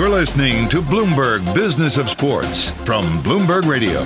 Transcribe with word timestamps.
You're 0.00 0.08
listening 0.08 0.66
to 0.70 0.80
Bloomberg 0.80 1.54
Business 1.54 1.98
of 1.98 2.08
Sports 2.08 2.70
from 2.86 3.04
Bloomberg 3.22 3.66
Radio. 3.66 4.02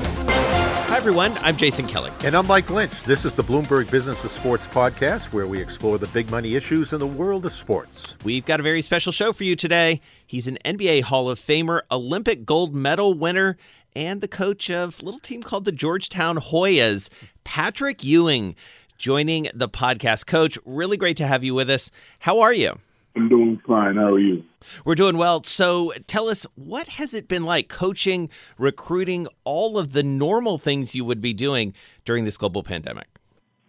Hi, 0.89 0.97
everyone. 0.97 1.39
I'm 1.39 1.57
Jason 1.57 1.87
Kelly. 1.87 2.11
And 2.25 2.35
I'm 2.35 2.49
Mike 2.49 2.69
Lynch. 2.69 3.05
This 3.05 3.25
is 3.25 3.33
the 3.33 3.45
Bloomberg 3.45 3.89
Business 3.93 4.25
of 4.25 4.33
Sports 4.33 4.67
podcast 4.67 5.33
where 5.33 5.47
we 5.47 5.61
explore 5.61 5.99
the 5.99 6.09
big 6.09 6.29
money 6.33 6.57
issues 6.57 6.93
in 6.93 6.99
the 6.99 7.07
world 7.07 7.47
of 7.47 7.53
sports. 7.53 8.17
We've 8.25 8.45
got 8.45 8.59
a 8.59 8.65
very 8.65 8.83
special 8.83 9.13
show 9.13 9.33
for 9.33 9.45
you 9.45 9.55
today. 9.55 10.01
He's 10.27 10.49
an 10.49 10.59
NBA 10.65 11.03
Hall 11.03 11.31
of 11.31 11.39
Famer, 11.39 11.83
Olympic 11.93 12.45
gold 12.45 12.75
medal 12.75 13.15
winner, 13.15 13.57
and 13.95 14.21
the 14.21 14.27
coach 14.27 14.69
of 14.71 15.01
a 15.01 15.05
little 15.05 15.21
team 15.21 15.45
called 15.45 15.65
the 15.65 15.71
Georgetown 15.71 16.39
Hoyas, 16.39 17.09
Patrick 17.45 18.03
Ewing, 18.03 18.57
joining 18.99 19.47
the 19.55 19.69
podcast. 19.69 20.27
Coach, 20.27 20.59
really 20.65 20.97
great 20.97 21.19
to 21.19 21.27
have 21.29 21.45
you 21.45 21.55
with 21.55 21.71
us. 21.71 21.93
How 22.19 22.41
are 22.41 22.53
you? 22.53 22.81
I'm 23.17 23.29
doing 23.29 23.61
fine. 23.67 23.97
How 23.97 24.15
are 24.15 24.19
you? 24.19 24.43
We're 24.85 24.95
doing 24.95 25.17
well. 25.17 25.43
So 25.45 25.93
tell 26.07 26.29
us, 26.29 26.47
what 26.57 26.89
has 26.89 27.15
it 27.15 27.29
been 27.29 27.45
like 27.45 27.69
coaching, 27.69 28.29
recruiting, 28.59 29.29
all 29.45 29.79
of 29.79 29.93
the 29.93 30.03
normal 30.03 30.59
things 30.59 30.95
you 30.95 31.05
would 31.05 31.21
be 31.21 31.33
doing 31.33 31.75
during 32.05 32.25
this 32.25 32.37
global 32.37 32.63
pandemic? 32.63 33.07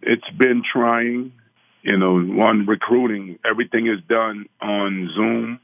It's 0.02 0.28
been 0.36 0.62
trying. 0.70 1.32
You 1.82 1.96
know, 1.96 2.20
one 2.20 2.66
recruiting, 2.66 3.38
everything 3.48 3.86
is 3.86 4.00
done 4.08 4.46
on 4.60 5.08
Zoom. 5.14 5.60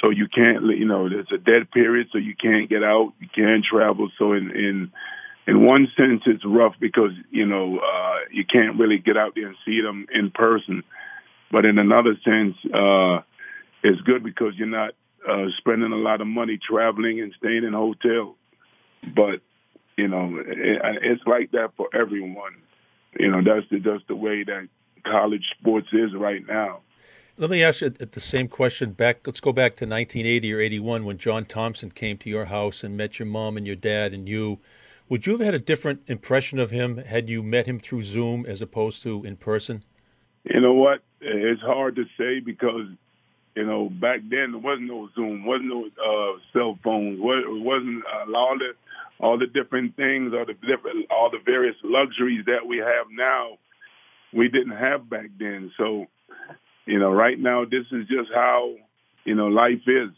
So 0.00 0.08
you 0.10 0.26
can't, 0.26 0.64
you 0.64 0.86
know, 0.86 1.08
there's 1.08 1.28
a 1.34 1.38
dead 1.38 1.70
period, 1.70 2.06
so 2.12 2.18
you 2.18 2.34
can't 2.40 2.70
get 2.70 2.82
out, 2.82 3.12
you 3.20 3.28
can't 3.34 3.64
travel. 3.64 4.08
So 4.18 4.32
in 4.32 4.50
in 4.52 4.92
in 5.46 5.64
one 5.64 5.88
sense, 5.96 6.22
it's 6.26 6.44
rough 6.46 6.74
because 6.80 7.10
you 7.30 7.46
know 7.46 7.78
uh, 7.78 8.18
you 8.30 8.44
can't 8.50 8.78
really 8.78 8.98
get 8.98 9.16
out 9.16 9.32
there 9.34 9.48
and 9.48 9.56
see 9.66 9.80
them 9.80 10.06
in 10.14 10.30
person. 10.30 10.82
But 11.50 11.64
in 11.64 11.78
another 11.78 12.14
sense, 12.24 12.56
uh, 12.74 13.20
it's 13.82 14.00
good 14.02 14.22
because 14.22 14.52
you're 14.56 14.66
not 14.66 14.92
uh, 15.28 15.46
spending 15.58 15.92
a 15.92 15.96
lot 15.96 16.20
of 16.20 16.26
money 16.26 16.58
traveling 16.58 17.20
and 17.20 17.32
staying 17.38 17.64
in 17.64 17.72
hotels. 17.72 18.36
But 19.14 19.40
you 19.96 20.08
know, 20.08 20.38
it, 20.38 20.80
it's 21.02 21.22
like 21.26 21.50
that 21.52 21.72
for 21.76 21.88
everyone. 21.92 22.54
You 23.18 23.30
know, 23.30 23.42
that's 23.42 23.68
the, 23.70 23.78
that's 23.78 24.04
the 24.08 24.16
way 24.16 24.44
that 24.44 24.68
college 25.04 25.44
sports 25.58 25.88
is 25.92 26.14
right 26.14 26.46
now. 26.46 26.80
Let 27.36 27.50
me 27.50 27.62
ask 27.62 27.82
you 27.82 27.90
the 27.90 28.20
same 28.20 28.48
question 28.48 28.92
back. 28.92 29.26
Let's 29.26 29.40
go 29.40 29.52
back 29.52 29.74
to 29.74 29.86
1980 29.86 30.52
or 30.52 30.60
81 30.60 31.04
when 31.04 31.18
John 31.18 31.44
Thompson 31.44 31.90
came 31.90 32.18
to 32.18 32.28
your 32.28 32.46
house 32.46 32.82
and 32.82 32.96
met 32.96 33.18
your 33.18 33.26
mom 33.26 33.56
and 33.56 33.66
your 33.66 33.76
dad 33.76 34.12
and 34.12 34.28
you. 34.28 34.58
Would 35.08 35.24
you 35.26 35.32
have 35.32 35.40
had 35.40 35.54
a 35.54 35.60
different 35.60 36.02
impression 36.06 36.58
of 36.58 36.70
him 36.70 36.98
had 36.98 37.28
you 37.28 37.42
met 37.42 37.66
him 37.66 37.78
through 37.78 38.02
Zoom 38.02 38.44
as 38.44 38.60
opposed 38.60 39.02
to 39.04 39.24
in 39.24 39.36
person? 39.36 39.84
You 40.44 40.60
know 40.60 40.74
what? 40.74 41.02
It's 41.20 41.62
hard 41.62 41.96
to 41.96 42.04
say 42.16 42.40
because 42.40 42.86
you 43.54 43.66
know 43.66 43.88
back 43.88 44.20
then 44.22 44.52
there 44.52 44.60
wasn't 44.60 44.88
no 44.88 45.08
Zoom, 45.14 45.44
wasn't 45.44 45.68
no 45.68 45.86
uh, 45.86 46.38
cell 46.52 46.78
phones, 46.82 47.18
wasn't 47.20 48.04
uh, 48.06 48.36
all 48.36 48.58
the 48.58 48.72
all 49.20 49.38
the 49.38 49.46
different 49.46 49.96
things, 49.96 50.32
all 50.32 50.46
the 50.46 50.54
different 50.54 51.10
all 51.10 51.30
the 51.30 51.40
various 51.44 51.76
luxuries 51.82 52.44
that 52.46 52.66
we 52.66 52.78
have 52.78 53.06
now. 53.10 53.58
We 54.32 54.48
didn't 54.48 54.76
have 54.76 55.08
back 55.08 55.30
then, 55.38 55.72
so 55.76 56.06
you 56.86 56.98
know, 56.98 57.10
right 57.10 57.38
now 57.38 57.64
this 57.64 57.84
is 57.92 58.06
just 58.08 58.30
how 58.34 58.74
you 59.24 59.34
know 59.34 59.46
life 59.46 59.82
is. 59.86 60.10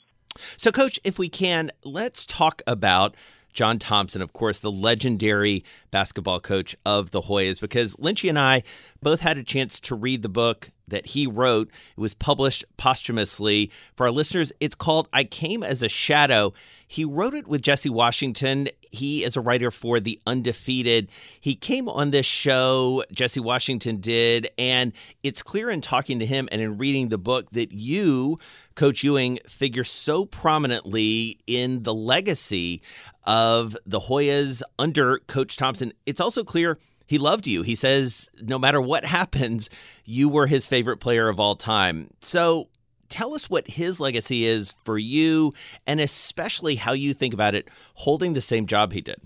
So, 0.56 0.70
Coach, 0.70 1.00
if 1.04 1.18
we 1.18 1.28
can, 1.28 1.72
let's 1.84 2.24
talk 2.24 2.62
about 2.66 3.16
John 3.52 3.78
Thompson, 3.78 4.22
of 4.22 4.32
course, 4.32 4.60
the 4.60 4.70
legendary 4.70 5.64
basketball 5.90 6.40
coach 6.40 6.76
of 6.86 7.10
the 7.10 7.22
Hoyas, 7.22 7.60
because 7.60 7.96
Lynchy 7.96 8.28
and 8.28 8.38
I 8.38 8.62
both 9.02 9.20
had 9.20 9.36
a 9.36 9.42
chance 9.42 9.80
to 9.80 9.94
read 9.94 10.22
the 10.22 10.28
book 10.28 10.70
that 10.90 11.06
he 11.06 11.26
wrote. 11.26 11.70
It 11.96 12.00
was 12.00 12.14
published 12.14 12.64
posthumously. 12.76 13.70
For 13.96 14.06
our 14.06 14.12
listeners, 14.12 14.52
it's 14.60 14.74
called 14.74 15.08
I 15.12 15.24
Came 15.24 15.62
as 15.62 15.82
a 15.82 15.88
Shadow. 15.88 16.52
He 16.86 17.04
wrote 17.04 17.34
it 17.34 17.46
with 17.46 17.62
Jesse 17.62 17.88
Washington. 17.88 18.68
He 18.90 19.22
is 19.22 19.36
a 19.36 19.40
writer 19.40 19.70
for 19.70 20.00
The 20.00 20.20
Undefeated. 20.26 21.08
He 21.40 21.54
came 21.54 21.88
on 21.88 22.10
this 22.10 22.26
show, 22.26 23.04
Jesse 23.12 23.38
Washington 23.38 24.00
did, 24.00 24.50
and 24.58 24.92
it's 25.22 25.40
clear 25.40 25.70
in 25.70 25.80
talking 25.82 26.18
to 26.18 26.26
him 26.26 26.48
and 26.50 26.60
in 26.60 26.78
reading 26.78 27.08
the 27.08 27.16
book 27.16 27.50
that 27.50 27.70
you, 27.70 28.40
Coach 28.74 29.04
Ewing, 29.04 29.38
figure 29.46 29.84
so 29.84 30.26
prominently 30.26 31.38
in 31.46 31.84
the 31.84 31.94
legacy 31.94 32.82
of 33.22 33.76
the 33.86 34.00
Hoyas 34.00 34.62
under 34.76 35.20
Coach 35.28 35.56
Thompson. 35.56 35.92
It's 36.06 36.20
also 36.20 36.42
clear 36.42 36.76
he 37.10 37.18
loved 37.18 37.48
you. 37.48 37.62
He 37.62 37.74
says 37.74 38.30
no 38.40 38.56
matter 38.56 38.80
what 38.80 39.04
happens, 39.18 39.68
you 40.04 40.28
were 40.28 40.46
his 40.46 40.68
favorite 40.68 40.98
player 40.98 41.28
of 41.28 41.40
all 41.40 41.56
time. 41.56 42.08
So 42.20 42.68
tell 43.08 43.34
us 43.34 43.50
what 43.50 43.66
his 43.66 43.98
legacy 43.98 44.46
is 44.46 44.70
for 44.84 44.96
you 44.96 45.52
and 45.88 45.98
especially 45.98 46.76
how 46.76 46.92
you 46.92 47.12
think 47.12 47.34
about 47.34 47.56
it 47.56 47.66
holding 47.94 48.34
the 48.34 48.40
same 48.40 48.64
job 48.64 48.92
he 48.92 49.00
did. 49.00 49.20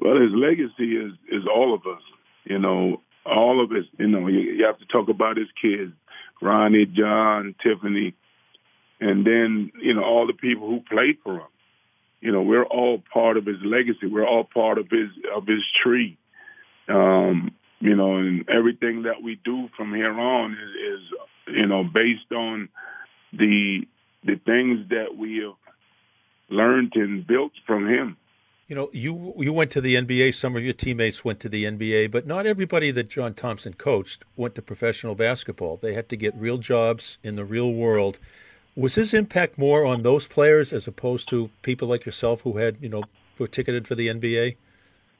Well, 0.00 0.20
his 0.20 0.32
legacy 0.32 0.96
is 0.96 1.12
is 1.30 1.44
all 1.46 1.72
of 1.72 1.82
us. 1.82 2.02
You 2.46 2.58
know, 2.58 3.00
all 3.24 3.62
of 3.62 3.70
us. 3.70 3.84
You 3.96 4.08
know, 4.08 4.26
you, 4.26 4.40
you 4.40 4.64
have 4.66 4.80
to 4.80 4.86
talk 4.86 5.08
about 5.08 5.36
his 5.36 5.46
kids, 5.62 5.92
Ronnie, 6.42 6.84
John, 6.84 7.54
Tiffany, 7.62 8.12
and 9.00 9.24
then 9.24 9.70
you 9.80 9.94
know 9.94 10.02
all 10.02 10.26
the 10.26 10.32
people 10.32 10.66
who 10.66 10.80
played 10.80 11.18
for 11.22 11.34
him. 11.34 11.52
You 12.20 12.32
know, 12.32 12.42
we're 12.42 12.64
all 12.64 13.00
part 13.12 13.36
of 13.36 13.46
his 13.46 13.58
legacy. 13.62 14.08
We're 14.08 14.26
all 14.26 14.48
part 14.52 14.78
of 14.78 14.88
his 14.90 15.10
of 15.32 15.46
his 15.46 15.62
tree. 15.80 16.18
Um, 16.88 17.52
you 17.80 17.94
know, 17.94 18.16
and 18.16 18.48
everything 18.48 19.02
that 19.02 19.22
we 19.22 19.38
do 19.44 19.68
from 19.76 19.94
here 19.94 20.18
on 20.18 20.52
is, 20.52 21.00
is 21.00 21.54
you 21.54 21.66
know 21.66 21.84
based 21.84 22.32
on 22.32 22.68
the 23.32 23.86
the 24.24 24.36
things 24.46 24.88
that 24.88 25.16
we 25.16 25.42
have 25.44 25.54
learned 26.48 26.92
and 26.94 27.26
built 27.26 27.52
from 27.66 27.88
him. 27.88 28.16
You 28.68 28.76
know, 28.76 28.90
you 28.92 29.34
you 29.36 29.52
went 29.52 29.70
to 29.72 29.80
the 29.82 29.94
NBA. 29.94 30.34
Some 30.34 30.56
of 30.56 30.64
your 30.64 30.72
teammates 30.72 31.24
went 31.24 31.40
to 31.40 31.50
the 31.50 31.64
NBA, 31.64 32.10
but 32.10 32.26
not 32.26 32.46
everybody 32.46 32.90
that 32.92 33.10
John 33.10 33.34
Thompson 33.34 33.74
coached 33.74 34.24
went 34.36 34.54
to 34.54 34.62
professional 34.62 35.14
basketball. 35.14 35.76
They 35.76 35.92
had 35.92 36.08
to 36.08 36.16
get 36.16 36.34
real 36.34 36.56
jobs 36.56 37.18
in 37.22 37.36
the 37.36 37.44
real 37.44 37.72
world. 37.72 38.18
Was 38.74 38.94
his 38.94 39.12
impact 39.12 39.58
more 39.58 39.84
on 39.84 40.02
those 40.02 40.26
players 40.26 40.72
as 40.72 40.88
opposed 40.88 41.28
to 41.28 41.50
people 41.62 41.86
like 41.86 42.06
yourself 42.06 42.40
who 42.40 42.56
had, 42.56 42.78
you 42.80 42.88
know, 42.88 43.04
were 43.38 43.46
ticketed 43.46 43.86
for 43.86 43.94
the 43.94 44.08
NBA? 44.08 44.56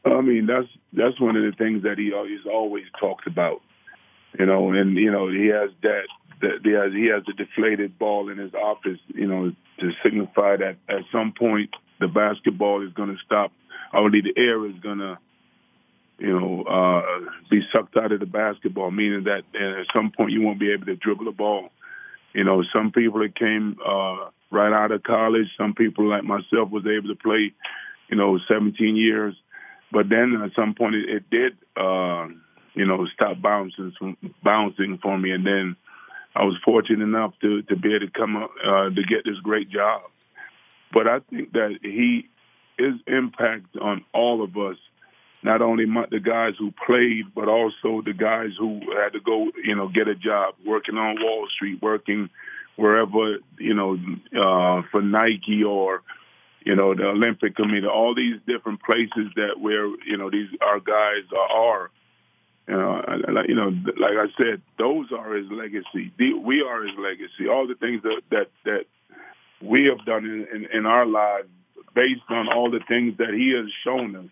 I 0.07 0.21
mean, 0.21 0.47
that's 0.47 0.69
that's 0.93 1.21
one 1.21 1.37
of 1.37 1.43
the 1.43 1.57
things 1.57 1.83
that 1.85 1.99
he 1.99 2.13
he's 2.29 2.47
always 2.51 2.85
talked 3.01 3.27
about. 3.27 3.63
You 4.39 4.47
know, 4.47 4.73
and 4.73 4.97
you 4.97 5.11
know 5.11 5.29
he 5.29 5.47
has 5.49 5.71
that 5.83 6.07
that 6.41 6.61
he 6.63 6.71
has 6.73 6.93
he 6.93 7.07
has 7.07 7.23
a 7.29 7.33
deflated 7.33 7.99
ball 7.99 8.29
in 8.29 8.39
his 8.39 8.53
office. 8.55 8.99
You 9.09 9.27
know, 9.27 9.53
to 9.81 9.91
signify 10.03 10.57
that 10.57 10.77
at 10.89 11.05
some 11.13 11.33
point 11.39 11.71
the 12.01 12.09
basketball 12.09 12.87
is 12.87 12.93
going 12.93 13.11
to 13.11 13.23
stop. 13.25 13.53
Only 13.93 14.21
the 14.21 14.35
air 14.37 14.67
is 14.67 14.75
going 14.83 14.99
to, 14.99 15.19
you 16.19 16.39
know, 16.39 16.63
uh, 16.65 17.31
be 17.51 17.61
sucked 17.73 17.97
out 17.97 18.13
of 18.13 18.21
the 18.21 18.27
basketball, 18.27 18.91
meaning 18.91 19.25
that 19.25 19.45
at 19.55 19.87
some 19.95 20.11
point 20.11 20.33
you 20.33 20.43
won't 20.43 20.59
be 20.59 20.73
able 20.73 20.87
to 20.87 20.97
dribble 20.97 21.27
the 21.27 21.31
ball. 21.31 21.71
You 22.35 22.43
know, 22.45 22.65
some 22.75 22.91
people 22.91 23.21
that 23.21 23.39
came 23.39 23.77
uh, 23.87 24.31
right 24.51 24.73
out 24.73 24.91
of 24.91 25.05
college, 25.05 25.47
some 25.57 25.75
people 25.75 26.09
like 26.09 26.25
myself 26.25 26.71
was 26.71 26.85
able 26.87 27.09
to 27.09 27.21
play, 27.21 27.53
you 28.09 28.17
know, 28.17 28.39
17 28.49 28.97
years, 28.97 29.35
but 29.93 30.09
then 30.09 30.41
at 30.45 30.51
some 30.57 30.75
point 30.75 30.95
it, 30.95 31.09
it 31.09 31.31
did, 31.31 31.53
uh, 31.77 32.27
you 32.75 32.87
know, 32.87 33.07
stop 33.15 33.41
bouncing, 33.41 33.93
bouncing 34.43 34.99
for 35.03 35.17
me, 35.19 35.31
and 35.31 35.47
then 35.47 35.77
I 36.35 36.45
was 36.45 36.57
fortunate 36.65 37.03
enough 37.03 37.33
to 37.43 37.63
to 37.63 37.77
be 37.77 37.95
able 37.95 38.07
to 38.07 38.13
come 38.13 38.37
up 38.37 38.51
uh, 38.67 38.89
to 38.91 39.03
get 39.09 39.25
this 39.25 39.39
great 39.43 39.71
job. 39.71 40.03
But 40.93 41.07
I 41.07 41.21
think 41.31 41.53
that 41.53 41.79
he 41.83 42.29
his 42.79 42.95
impact 43.07 43.77
on 43.81 44.05
all 44.13 44.43
of 44.43 44.57
us, 44.57 44.77
not 45.43 45.63
only 45.63 45.85
the 46.11 46.21
guys 46.21 46.55
who 46.59 46.73
played, 46.87 47.35
but 47.35 47.49
also 47.49 48.03
the 48.05 48.15
guys 48.17 48.51
who 48.59 48.81
had 49.01 49.13
to 49.13 49.21
go, 49.21 49.51
you 49.63 49.77
know, 49.77 49.89
get 49.89 50.09
a 50.09 50.15
job, 50.15 50.55
working 50.67 50.97
on 50.97 51.23
Wall 51.23 51.47
Street, 51.55 51.81
working 51.81 52.31
wherever, 52.77 53.39
you 53.59 53.75
know, 53.75 53.95
uh, 54.33 54.83
for 54.91 55.03
Nike 55.03 55.63
or, 55.63 56.03
you 56.65 56.75
know, 56.75 56.95
the 56.95 57.05
Olympic 57.05 57.57
Committee, 57.57 57.87
all 57.87 58.15
these 58.15 58.41
different 58.47 58.83
places 58.83 59.31
that 59.37 59.61
where, 59.61 59.87
you 60.07 60.17
know, 60.17 60.31
these 60.31 60.49
our 60.61 60.81
guys 60.81 61.25
are. 61.51 61.91
You 62.67 62.77
know, 62.77 63.03
you 63.47 63.55
know, 63.55 63.69
like 64.01 64.17
I 64.17 64.33
said, 64.39 64.63
those 64.79 65.13
are 65.13 65.35
his 65.35 65.47
legacy. 65.51 66.11
We 66.19 66.65
are 66.67 66.83
his 66.83 66.97
legacy. 66.97 67.47
All 67.47 67.69
the 67.69 67.75
things 67.75 68.03
that 68.05 68.23
that 68.31 68.47
that 68.65 68.85
we 69.63 69.85
have 69.85 70.05
done 70.07 70.25
in, 70.25 70.47
in, 70.51 70.79
in 70.79 70.87
our 70.87 71.05
lives 71.05 71.49
based 71.95 72.29
on 72.29 72.49
all 72.49 72.71
the 72.71 72.81
things 72.89 73.17
that 73.19 73.33
He 73.33 73.55
has 73.57 73.71
shown 73.85 74.17
us, 74.17 74.31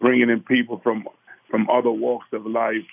bringing 0.00 0.30
in 0.30 0.40
people 0.40 0.80
from 0.82 1.08
from 1.50 1.68
other 1.70 1.90
walks 1.90 2.26
of 2.32 2.46
life 2.46 2.86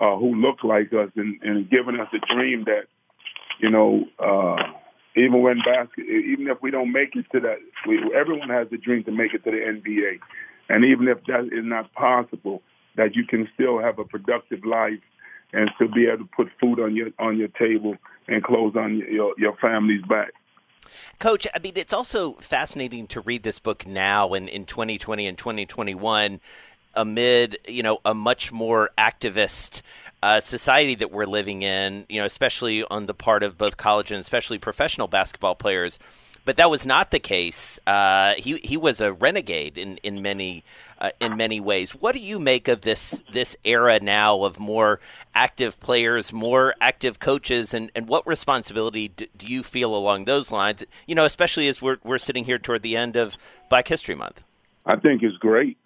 uh, 0.00 0.16
who 0.16 0.34
look 0.34 0.62
like 0.62 0.92
us, 0.92 1.10
and, 1.16 1.40
and 1.42 1.70
giving 1.70 1.98
us 1.98 2.08
a 2.12 2.34
dream 2.34 2.64
that 2.64 2.86
you 3.60 3.70
know. 3.70 4.04
Uh, 4.18 4.72
even 5.16 5.42
when 5.42 5.58
basket, 5.58 6.04
even 6.06 6.46
if 6.48 6.60
we 6.60 6.70
don't 6.70 6.92
make 6.92 7.16
it 7.16 7.26
to 7.32 7.40
that, 7.40 7.58
we, 7.86 7.98
everyone 8.14 8.50
has 8.50 8.68
a 8.72 8.76
dream 8.76 9.02
to 9.04 9.12
make 9.12 9.32
it 9.32 9.44
to 9.44 9.50
the 9.50 9.56
NBA, 9.56 10.18
and 10.68 10.84
even 10.84 11.08
if 11.08 11.24
that 11.26 11.46
is 11.46 11.64
not 11.64 11.92
possible, 11.94 12.62
that 12.96 13.14
you 13.14 13.24
can 13.26 13.48
still 13.54 13.80
have 13.80 13.98
a 13.98 14.04
productive 14.04 14.64
life 14.64 15.00
and 15.52 15.70
still 15.76 15.88
be 15.92 16.06
able 16.06 16.24
to 16.24 16.30
put 16.36 16.48
food 16.60 16.80
on 16.80 16.94
your 16.94 17.08
on 17.18 17.38
your 17.38 17.48
table 17.48 17.96
and 18.28 18.42
clothes 18.42 18.76
on 18.76 18.98
your 19.10 19.34
your 19.38 19.56
family's 19.56 20.02
back. 20.02 20.32
Coach, 21.18 21.46
I 21.54 21.58
mean, 21.58 21.72
it's 21.76 21.92
also 21.92 22.34
fascinating 22.34 23.06
to 23.08 23.20
read 23.20 23.42
this 23.42 23.58
book 23.58 23.86
now 23.86 24.34
in, 24.34 24.48
in 24.48 24.66
2020 24.66 25.26
and 25.26 25.36
2021 25.36 26.40
amid, 26.96 27.58
you 27.68 27.82
know, 27.82 28.00
a 28.04 28.14
much 28.14 28.50
more 28.50 28.90
activist 28.98 29.82
uh, 30.22 30.40
society 30.40 30.94
that 30.96 31.12
we're 31.12 31.26
living 31.26 31.62
in, 31.62 32.06
you 32.08 32.20
know, 32.20 32.26
especially 32.26 32.82
on 32.84 33.06
the 33.06 33.14
part 33.14 33.42
of 33.42 33.56
both 33.58 33.76
college 33.76 34.10
and 34.10 34.20
especially 34.20 34.58
professional 34.58 35.06
basketball 35.06 35.54
players 35.54 35.98
but 36.46 36.56
that 36.56 36.70
was 36.70 36.86
not 36.86 37.10
the 37.10 37.18
case. 37.18 37.78
Uh, 37.86 38.34
he 38.38 38.58
he 38.62 38.78
was 38.78 39.02
a 39.02 39.12
renegade 39.12 39.76
in 39.76 39.98
in 39.98 40.22
many 40.22 40.64
uh, 40.98 41.10
in 41.20 41.36
many 41.36 41.60
ways. 41.60 41.90
What 41.90 42.14
do 42.14 42.22
you 42.22 42.38
make 42.38 42.68
of 42.68 42.80
this 42.82 43.22
this 43.30 43.56
era 43.64 43.98
now 44.00 44.44
of 44.44 44.58
more 44.58 45.00
active 45.34 45.78
players, 45.80 46.32
more 46.32 46.74
active 46.80 47.18
coaches, 47.18 47.74
and, 47.74 47.90
and 47.94 48.08
what 48.08 48.26
responsibility 48.26 49.08
do, 49.08 49.26
do 49.36 49.48
you 49.48 49.62
feel 49.62 49.94
along 49.94 50.24
those 50.24 50.50
lines? 50.50 50.84
You 51.06 51.16
know, 51.16 51.24
especially 51.24 51.68
as 51.68 51.82
we're 51.82 51.98
we're 52.04 52.18
sitting 52.18 52.44
here 52.44 52.58
toward 52.58 52.82
the 52.82 52.96
end 52.96 53.16
of 53.16 53.36
Black 53.68 53.88
History 53.88 54.14
Month. 54.14 54.42
I 54.86 54.94
think 54.96 55.24
it's 55.24 55.36
great. 55.38 55.76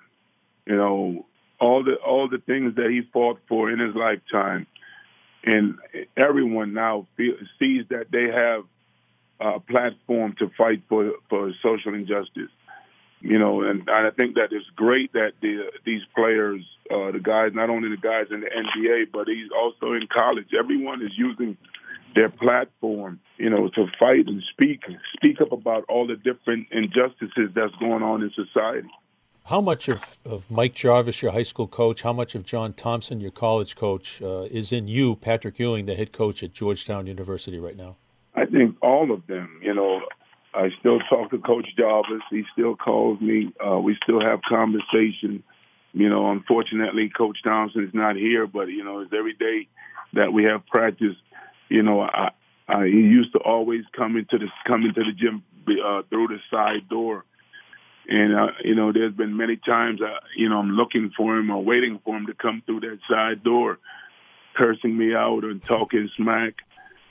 You 0.67 0.77
know, 0.77 1.27
all 1.61 1.85
the 1.85 1.95
all 1.95 2.29
the 2.29 2.39
things 2.39 2.77
that 2.77 2.91
he 2.91 3.03
fought 3.12 3.39
for 3.49 3.71
in 3.71 3.79
his 3.79 3.95
lifetime, 3.95 4.67
and 5.45 5.77
everyone 6.17 6.73
now 6.75 7.07
feel, 7.17 7.35
sees 7.59 7.85
that 7.91 8.07
they 8.11 8.29
have 8.33 8.65
a 9.41 9.61
platform 9.61 10.35
to 10.39 10.51
fight 10.57 10.83
for 10.89 11.12
for 11.29 11.53
social 11.62 11.95
injustice. 11.95 12.51
You 13.23 13.39
know, 13.39 13.61
and, 13.62 13.81
and 13.87 14.07
I 14.07 14.11
think 14.11 14.37
that 14.37 14.49
it's 14.51 14.65
great 14.75 15.12
that 15.12 15.33
the, 15.43 15.71
these 15.85 16.01
players, 16.17 16.62
uh, 16.91 17.12
the 17.12 17.21
guys, 17.23 17.51
not 17.53 17.69
only 17.69 17.91
the 17.91 18.01
guys 18.01 18.27
in 18.31 18.41
the 18.41 18.47
NBA, 18.47 19.12
but 19.12 19.29
he's 19.29 19.51
also 19.55 19.93
in 19.93 20.07
college. 20.11 20.49
Everyone 20.59 21.03
is 21.03 21.12
using 21.19 21.59
their 22.15 22.31
platform, 22.31 23.21
you 23.37 23.51
know, 23.51 23.69
to 23.69 23.87
fight 23.99 24.27
and 24.27 24.43
speak, 24.51 24.81
speak 25.15 25.41
up 25.41 25.53
about 25.53 25.85
all 25.89 26.07
the 26.07 26.17
different 26.17 26.69
injustices 26.73 27.51
that's 27.55 27.75
going 27.79 28.03
on 28.03 28.23
in 28.23 28.31
society. 28.31 28.89
How 29.50 29.61
much 29.61 29.88
of, 29.88 30.20
of 30.25 30.49
Mike 30.49 30.75
Jarvis, 30.75 31.23
your 31.23 31.32
high 31.32 31.43
school 31.43 31.67
coach, 31.67 32.02
how 32.02 32.12
much 32.12 32.37
of 32.37 32.44
John 32.44 32.73
Thompson, 32.73 33.19
your 33.19 33.32
college 33.32 33.75
coach, 33.75 34.23
uh, 34.23 34.43
is 34.43 34.70
in 34.70 34.87
you, 34.87 35.17
Patrick 35.17 35.58
Ewing, 35.58 35.87
the 35.87 35.97
head 35.97 36.12
coach 36.12 36.44
at 36.44 36.52
Georgetown 36.52 37.08
University 37.08 37.58
right 37.58 37.76
now? 37.76 37.97
I 38.37 38.47
think 38.47 38.76
all 38.81 39.11
of 39.11 39.26
them. 39.26 39.61
You 39.61 39.75
know, 39.75 40.02
I 40.55 40.69
still 40.79 41.00
talk 41.00 41.32
to 41.32 41.38
Coach 41.38 41.67
Jarvis. 41.76 42.23
He 42.31 42.44
still 42.52 42.76
calls 42.76 43.20
me. 43.20 43.52
Uh, 43.58 43.81
we 43.81 43.97
still 44.05 44.20
have 44.20 44.38
conversation. 44.49 45.43
You 45.94 46.08
know, 46.08 46.31
unfortunately, 46.31 47.08
Coach 47.08 47.38
Thompson 47.43 47.82
is 47.82 47.93
not 47.93 48.14
here, 48.14 48.47
but 48.47 48.69
you 48.69 48.85
know, 48.85 49.00
it's 49.00 49.12
every 49.12 49.35
day 49.35 49.67
that 50.12 50.32
we 50.32 50.44
have 50.44 50.64
practice. 50.69 51.17
You 51.69 51.82
know, 51.82 52.02
I, 52.02 52.31
I, 52.69 52.87
he 52.87 52.93
used 52.93 53.32
to 53.32 53.41
always 53.41 53.82
come 53.97 54.17
into 54.17 54.38
the 54.38 54.47
come 54.64 54.85
into 54.85 55.02
the 55.02 55.12
gym 55.12 55.43
uh, 55.85 56.02
through 56.08 56.29
the 56.29 56.38
side 56.52 56.88
door, 56.88 57.25
and 58.08 58.35
uh, 58.35 58.49
you 58.64 58.75
know, 58.75 58.93
there's 58.93 59.14
been 59.14 59.37
many 59.37 59.56
times, 59.56 60.00
uh, 60.02 60.19
you 60.37 60.49
know, 60.49 60.58
I'm 60.58 60.70
looking 60.70 61.12
for 61.17 61.37
him 61.37 61.50
or 61.50 61.62
waiting 61.62 62.00
for 62.05 62.17
him 62.17 62.26
to 62.26 62.35
come 62.35 62.62
through 62.67 62.81
that 62.81 62.99
side 63.08 63.44
door, 63.44 63.79
cursing 64.55 64.97
me 64.97 65.14
out 65.14 65.44
and 65.44 65.62
talking 65.62 66.08
smack. 66.17 66.55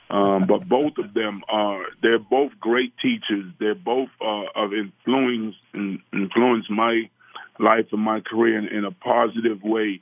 Um, 0.10 0.48
but 0.48 0.68
both 0.68 0.98
of 0.98 1.14
them 1.14 1.44
are 1.48 1.84
they're 2.02 2.18
both 2.18 2.54
great 2.60 2.94
teachers. 3.00 3.46
They're 3.60 3.76
both 3.76 4.10
uh, 4.20 4.46
of 4.56 4.74
influence 4.74 5.56
and 5.74 6.00
influence 6.12 6.66
my 6.70 7.10
life 7.60 7.86
and 7.92 8.02
my 8.02 8.22
career 8.22 8.58
in, 8.58 8.68
in 8.68 8.86
a 8.86 8.92
positive 8.92 9.62
way. 9.62 10.02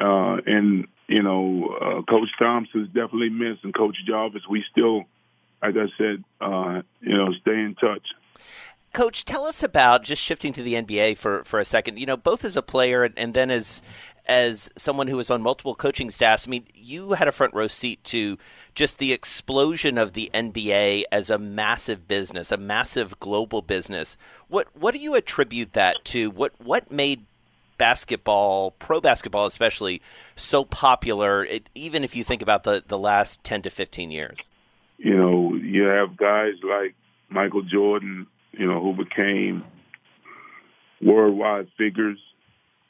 Uh, 0.00 0.36
and 0.46 0.86
you 1.08 1.22
know, 1.22 1.76
uh, 1.80 2.02
Coach 2.02 2.28
Thompson's 2.38 2.88
definitely 2.88 3.28
missed, 3.30 3.64
and 3.64 3.74
Coach 3.74 3.96
Jarvis. 4.06 4.42
We 4.48 4.64
still, 4.70 5.04
like 5.62 5.74
I 5.76 5.86
said, 5.98 6.24
uh, 6.40 6.82
you 7.00 7.16
know, 7.16 7.32
stay 7.40 7.58
in 7.58 7.74
touch. 7.74 8.06
Coach, 8.94 9.24
tell 9.24 9.44
us 9.44 9.62
about 9.62 10.04
just 10.04 10.22
shifting 10.22 10.52
to 10.54 10.62
the 10.62 10.74
NBA 10.74 11.18
for, 11.18 11.44
for 11.44 11.58
a 11.58 11.64
second. 11.64 11.98
You 11.98 12.06
know, 12.06 12.16
both 12.16 12.44
as 12.44 12.56
a 12.56 12.62
player 12.62 13.04
and 13.16 13.34
then 13.34 13.50
as 13.50 13.82
as 14.26 14.70
someone 14.76 15.08
who 15.08 15.16
was 15.16 15.30
on 15.30 15.42
multiple 15.42 15.74
coaching 15.74 16.10
staffs. 16.10 16.48
I 16.48 16.50
mean, 16.50 16.66
you 16.74 17.12
had 17.12 17.28
a 17.28 17.32
front 17.32 17.54
row 17.54 17.66
seat 17.66 18.02
to 18.04 18.38
just 18.74 18.98
the 18.98 19.12
explosion 19.12 19.98
of 19.98 20.14
the 20.14 20.30
NBA 20.32 21.04
as 21.12 21.28
a 21.28 21.38
massive 21.38 22.08
business, 22.08 22.50
a 22.50 22.56
massive 22.56 23.18
global 23.20 23.60
business. 23.62 24.16
What 24.48 24.68
what 24.74 24.94
do 24.94 25.00
you 25.00 25.14
attribute 25.14 25.74
that 25.74 25.96
to? 26.06 26.30
What 26.30 26.52
what 26.58 26.90
made 26.90 27.26
basketball, 27.76 28.70
pro 28.72 29.00
basketball 29.00 29.46
especially, 29.46 30.00
so 30.36 30.64
popular? 30.64 31.44
It, 31.44 31.68
even 31.74 32.04
if 32.04 32.16
you 32.16 32.24
think 32.24 32.40
about 32.40 32.64
the 32.64 32.82
the 32.86 32.98
last 32.98 33.44
ten 33.44 33.60
to 33.62 33.70
fifteen 33.70 34.10
years. 34.10 34.48
You 34.96 35.16
know, 35.16 35.54
you 35.54 35.82
have 35.82 36.16
guys 36.16 36.54
like 36.62 36.94
Michael 37.28 37.62
Jordan 37.62 38.26
you 38.58 38.66
know, 38.66 38.80
who 38.80 38.92
became 38.92 39.64
worldwide 41.02 41.68
figures. 41.76 42.18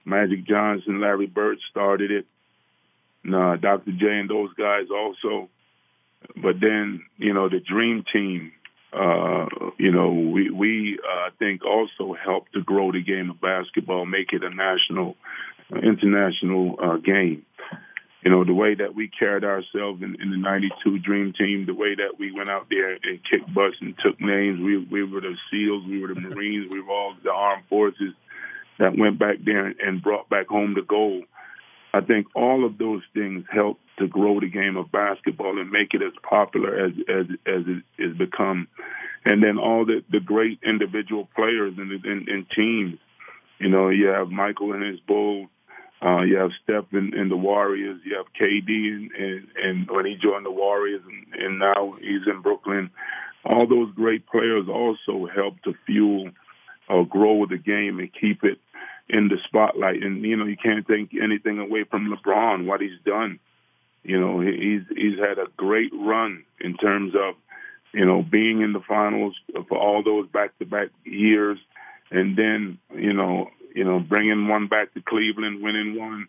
Magic 0.04 0.46
Johnson, 0.46 1.00
Larry 1.00 1.26
Bird 1.26 1.58
started 1.70 2.10
it. 2.10 2.26
Uh, 3.26 3.56
Dr. 3.56 3.92
J 3.92 4.06
and 4.20 4.28
those 4.30 4.52
guys 4.54 4.86
also. 4.94 5.48
But 6.36 6.60
then, 6.60 7.02
you 7.16 7.32
know, 7.32 7.48
the 7.48 7.60
Dream 7.60 8.04
Team, 8.12 8.52
uh, 8.92 9.46
you 9.78 9.90
know, 9.90 10.10
we, 10.10 10.50
we 10.50 10.98
uh, 11.02 11.26
I 11.26 11.28
think 11.38 11.64
also 11.64 12.14
helped 12.14 12.52
to 12.54 12.62
grow 12.62 12.92
the 12.92 13.02
game 13.02 13.30
of 13.30 13.40
basketball, 13.40 14.06
make 14.06 14.32
it 14.32 14.42
a 14.44 14.50
national, 14.50 15.16
international 15.70 16.76
uh, 16.82 16.96
game 16.96 17.44
you 18.24 18.30
know, 18.30 18.42
the 18.42 18.54
way 18.54 18.74
that 18.74 18.94
we 18.94 19.08
carried 19.08 19.44
ourselves 19.44 20.02
in, 20.02 20.16
in 20.20 20.30
the 20.30 20.38
92 20.38 20.98
Dream 21.00 21.34
Team, 21.36 21.66
the 21.66 21.74
way 21.74 21.94
that 21.94 22.18
we 22.18 22.32
went 22.32 22.48
out 22.48 22.66
there 22.70 22.92
and 22.92 23.20
kicked 23.30 23.52
butts 23.52 23.76
and 23.82 23.94
took 24.02 24.18
names. 24.18 24.58
We, 24.60 24.78
we 24.78 25.04
were 25.04 25.20
the 25.20 25.36
SEALs, 25.50 25.84
we 25.86 26.00
were 26.00 26.08
the 26.08 26.20
Marines, 26.20 26.70
we 26.70 26.80
were 26.80 26.90
all 26.90 27.14
the 27.22 27.30
armed 27.30 27.64
forces 27.68 28.14
that 28.78 28.96
went 28.96 29.18
back 29.18 29.36
there 29.44 29.66
and 29.66 30.02
brought 30.02 30.30
back 30.30 30.48
home 30.48 30.74
the 30.74 30.82
gold. 30.82 31.24
I 31.92 32.00
think 32.00 32.26
all 32.34 32.64
of 32.64 32.78
those 32.78 33.02
things 33.12 33.44
help 33.52 33.78
to 33.98 34.08
grow 34.08 34.40
the 34.40 34.48
game 34.48 34.76
of 34.76 34.90
basketball 34.90 35.60
and 35.60 35.70
make 35.70 35.92
it 35.92 36.02
as 36.02 36.12
popular 36.28 36.86
as 36.86 36.92
as 37.08 37.26
as 37.46 37.62
it 37.68 38.02
is 38.02 38.16
become. 38.16 38.66
And 39.24 39.42
then 39.42 39.58
all 39.58 39.84
the 39.84 40.02
the 40.10 40.18
great 40.18 40.58
individual 40.66 41.28
players 41.36 41.74
and, 41.76 41.92
and, 42.04 42.28
and 42.28 42.46
teams. 42.50 42.98
You 43.60 43.68
know, 43.68 43.90
you 43.90 44.08
have 44.08 44.30
Michael 44.30 44.72
and 44.72 44.82
his 44.82 44.98
Bulls 45.00 45.48
uh, 46.02 46.22
you 46.22 46.36
have 46.36 46.50
Steph 46.62 46.92
in, 46.92 47.16
in 47.16 47.28
the 47.28 47.36
Warriors. 47.36 48.00
You 48.04 48.16
have 48.16 48.26
KD 48.38 48.68
and, 48.68 49.10
and, 49.12 49.48
and 49.62 49.90
when 49.90 50.06
he 50.06 50.16
joined 50.20 50.44
the 50.44 50.50
Warriors, 50.50 51.02
and, 51.06 51.42
and 51.42 51.58
now 51.58 51.96
he's 52.00 52.26
in 52.26 52.42
Brooklyn. 52.42 52.90
All 53.44 53.66
those 53.66 53.94
great 53.94 54.26
players 54.26 54.66
also 54.68 55.26
help 55.26 55.60
to 55.64 55.74
fuel 55.86 56.30
or 56.88 57.06
grow 57.06 57.46
the 57.46 57.58
game 57.58 57.98
and 57.98 58.10
keep 58.12 58.44
it 58.44 58.58
in 59.08 59.28
the 59.28 59.36
spotlight. 59.46 60.02
And 60.02 60.22
you 60.22 60.36
know, 60.36 60.46
you 60.46 60.56
can't 60.56 60.86
take 60.86 61.10
anything 61.22 61.58
away 61.58 61.84
from 61.84 62.12
LeBron 62.12 62.66
what 62.66 62.80
he's 62.80 63.00
done. 63.04 63.38
You 64.02 64.20
know, 64.20 64.40
he's 64.40 64.82
he's 64.94 65.18
had 65.18 65.38
a 65.38 65.50
great 65.56 65.92
run 65.94 66.44
in 66.60 66.76
terms 66.76 67.14
of 67.14 67.34
you 67.92 68.04
know 68.04 68.22
being 68.22 68.60
in 68.60 68.72
the 68.72 68.82
finals 68.86 69.34
for 69.68 69.78
all 69.78 70.02
those 70.02 70.28
back-to-back 70.28 70.88
years, 71.04 71.58
and 72.10 72.36
then 72.36 72.78
you 72.94 73.12
know 73.12 73.50
you 73.74 73.84
know, 73.84 73.98
bringing 73.98 74.48
one 74.48 74.68
back 74.68 74.94
to 74.94 75.02
Cleveland, 75.02 75.62
winning 75.62 75.98
one, 75.98 76.28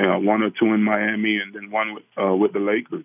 uh, 0.00 0.18
one 0.18 0.42
or 0.42 0.50
two 0.50 0.72
in 0.74 0.82
Miami, 0.82 1.36
and 1.36 1.54
then 1.54 1.70
one 1.70 1.94
with, 1.94 2.04
uh, 2.20 2.34
with 2.34 2.52
the 2.52 2.58
Lakers. 2.58 3.04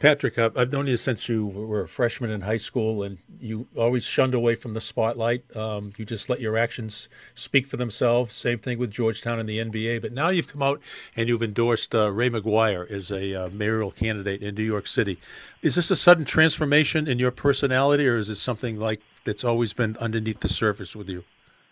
Patrick, 0.00 0.38
I've 0.38 0.72
known 0.72 0.86
you 0.86 0.96
since 0.96 1.28
you 1.28 1.44
were 1.44 1.82
a 1.82 1.88
freshman 1.88 2.30
in 2.30 2.40
high 2.40 2.56
school, 2.56 3.02
and 3.02 3.18
you 3.38 3.66
always 3.76 4.02
shunned 4.02 4.32
away 4.32 4.54
from 4.54 4.72
the 4.72 4.80
spotlight. 4.80 5.54
Um, 5.54 5.92
you 5.98 6.06
just 6.06 6.30
let 6.30 6.40
your 6.40 6.56
actions 6.56 7.10
speak 7.34 7.66
for 7.66 7.76
themselves. 7.76 8.32
Same 8.34 8.58
thing 8.58 8.78
with 8.78 8.90
Georgetown 8.90 9.38
and 9.38 9.46
the 9.46 9.58
NBA. 9.58 10.00
But 10.00 10.14
now 10.14 10.30
you've 10.30 10.48
come 10.48 10.62
out 10.62 10.80
and 11.14 11.28
you've 11.28 11.42
endorsed 11.42 11.94
uh, 11.94 12.10
Ray 12.10 12.30
McGuire 12.30 12.90
as 12.90 13.10
a 13.10 13.34
uh, 13.34 13.48
mayoral 13.50 13.90
candidate 13.90 14.42
in 14.42 14.54
New 14.54 14.64
York 14.64 14.86
City. 14.86 15.18
Is 15.60 15.74
this 15.74 15.90
a 15.90 15.96
sudden 15.96 16.24
transformation 16.24 17.06
in 17.06 17.18
your 17.18 17.30
personality, 17.30 18.08
or 18.08 18.16
is 18.16 18.30
it 18.30 18.36
something 18.36 18.80
like 18.80 19.02
that's 19.24 19.44
always 19.44 19.74
been 19.74 19.98
underneath 19.98 20.40
the 20.40 20.48
surface 20.48 20.96
with 20.96 21.10
you? 21.10 21.24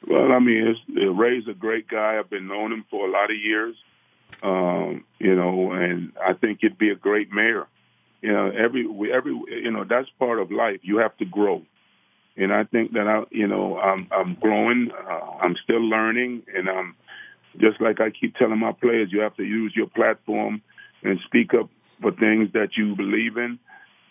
Well, 0.07 0.33
I 0.33 0.39
mean, 0.39 0.77
Ray's 1.17 1.49
a 1.49 1.55
great 1.55 1.89
guy. 1.89 2.19
I've 2.19 2.29
been 2.29 2.47
knowing 2.47 2.73
him 2.73 2.85
for 2.91 3.09
a 3.09 3.11
lot 3.11 3.31
of 3.31 3.39
years. 3.39 3.75
Um, 4.43 5.07
you 5.19 5.35
know, 5.35 5.73
and 5.73 6.13
I 6.23 6.35
think 6.35 6.59
he'd 6.61 6.77
be 6.77 6.91
a 6.91 6.95
great 6.95 7.33
mayor 7.33 7.67
you 8.21 8.33
know 8.33 8.51
every 8.51 8.87
every 9.13 9.33
you 9.33 9.71
know 9.71 9.85
that's 9.89 10.09
part 10.19 10.39
of 10.39 10.51
life. 10.51 10.81
You 10.83 10.99
have 10.99 11.17
to 11.19 11.25
grow. 11.25 11.63
And 12.37 12.53
i 12.53 12.65
think 12.65 12.93
that 12.93 13.07
i 13.09 13.25
you 13.31 13.47
know 13.47 13.79
i'm 13.79 14.09
i'm 14.13 14.37
growing 14.41 14.91
uh, 14.93 15.31
i'm 15.43 15.57
still 15.63 15.83
learning 15.83 16.43
and 16.55 16.69
i'm 16.69 16.95
just 17.59 17.81
like 17.81 18.01
i 18.01 18.11
keep 18.11 18.37
telling 18.37 18.59
my 18.59 18.73
players 18.73 19.09
you 19.11 19.21
have 19.21 19.37
to 19.37 19.45
use 19.45 19.73
your 19.75 19.89
platform 19.89 20.63
and 21.03 21.19
speak 21.27 21.53
up 21.55 21.69
for 22.01 22.13
things 22.13 22.53
that 22.53 22.71
you 22.77 22.95
believe 22.97 23.37
in. 23.37 23.59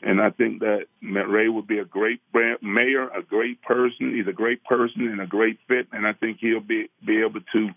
And 0.01 0.21
i 0.21 0.29
think 0.29 0.59
that 0.59 0.85
ray 1.01 1.47
would 1.47 1.67
be 1.67 1.79
a 1.79 1.85
great 1.85 2.21
mayor 2.61 3.07
a 3.09 3.21
great 3.21 3.61
person. 3.61 4.13
He's 4.15 4.27
a 4.27 4.33
great 4.33 4.63
person 4.65 5.07
and 5.07 5.21
a 5.21 5.27
great 5.27 5.59
fit 5.67 5.87
and 5.91 6.05
i 6.05 6.13
think 6.13 6.37
he'll 6.39 6.59
be 6.59 6.89
be 7.05 7.21
able 7.21 7.41
to 7.53 7.69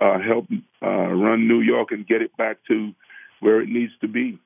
uh 0.00 0.18
help 0.20 0.46
uh 0.82 1.08
run 1.24 1.48
new 1.48 1.60
york 1.60 1.90
and 1.90 2.06
get 2.06 2.22
it 2.22 2.36
back 2.36 2.58
to 2.68 2.92
where 3.40 3.60
it 3.60 3.68
needs 3.68 3.92
to 4.00 4.08
be 4.08 4.38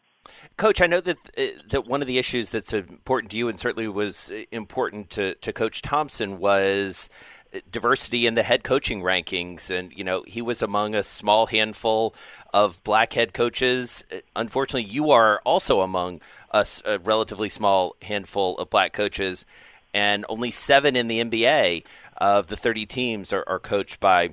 Coach, 0.57 0.81
I 0.81 0.87
know 0.87 1.01
that 1.01 1.19
uh, 1.37 1.43
that 1.71 1.87
one 1.87 2.01
of 2.01 2.09
the 2.09 2.19
issues 2.19 2.51
that's 2.51 2.73
important 2.73 3.31
to 3.33 3.37
you, 3.37 3.49
and 3.49 3.59
certainly 3.59 3.89
was 3.89 4.31
uh, 4.31 4.45
important 4.51 5.11
to, 5.11 5.35
to 5.37 5.53
Coach 5.53 5.83
Thompson, 5.83 6.39
was 6.39 7.09
uh, 7.55 7.59
diversity 7.71 8.27
in 8.27 8.35
the 8.35 8.43
head 8.43 8.65
coaching 8.65 9.03
rankings. 9.03 9.71
And 9.71 9.93
you 9.93 10.05
know, 10.05 10.25
he 10.27 10.43
was 10.43 10.63
among 10.63 10.95
a 10.95 11.03
small 11.03 11.47
handful 11.47 12.15
of 12.53 12.83
black 12.85 13.13
head 13.15 13.35
coaches. 13.35 14.05
Uh, 14.13 14.19
unfortunately, 14.37 14.91
you 14.91 15.11
are 15.11 15.41
also 15.45 15.81
among 15.81 16.21
us, 16.51 16.83
a 16.85 16.99
relatively 16.99 17.49
small 17.49 17.97
handful 18.03 18.57
of 18.59 18.71
black 18.71 18.93
coaches, 18.93 19.45
and 19.93 20.25
only 20.29 20.51
seven 20.51 20.97
in 20.97 21.09
the 21.09 21.21
NBA 21.23 21.85
of 22.17 22.47
the 22.47 22.57
30 22.57 22.87
teams 22.87 23.33
are, 23.33 23.45
are 23.47 23.59
coached 23.59 23.99
by 24.01 24.31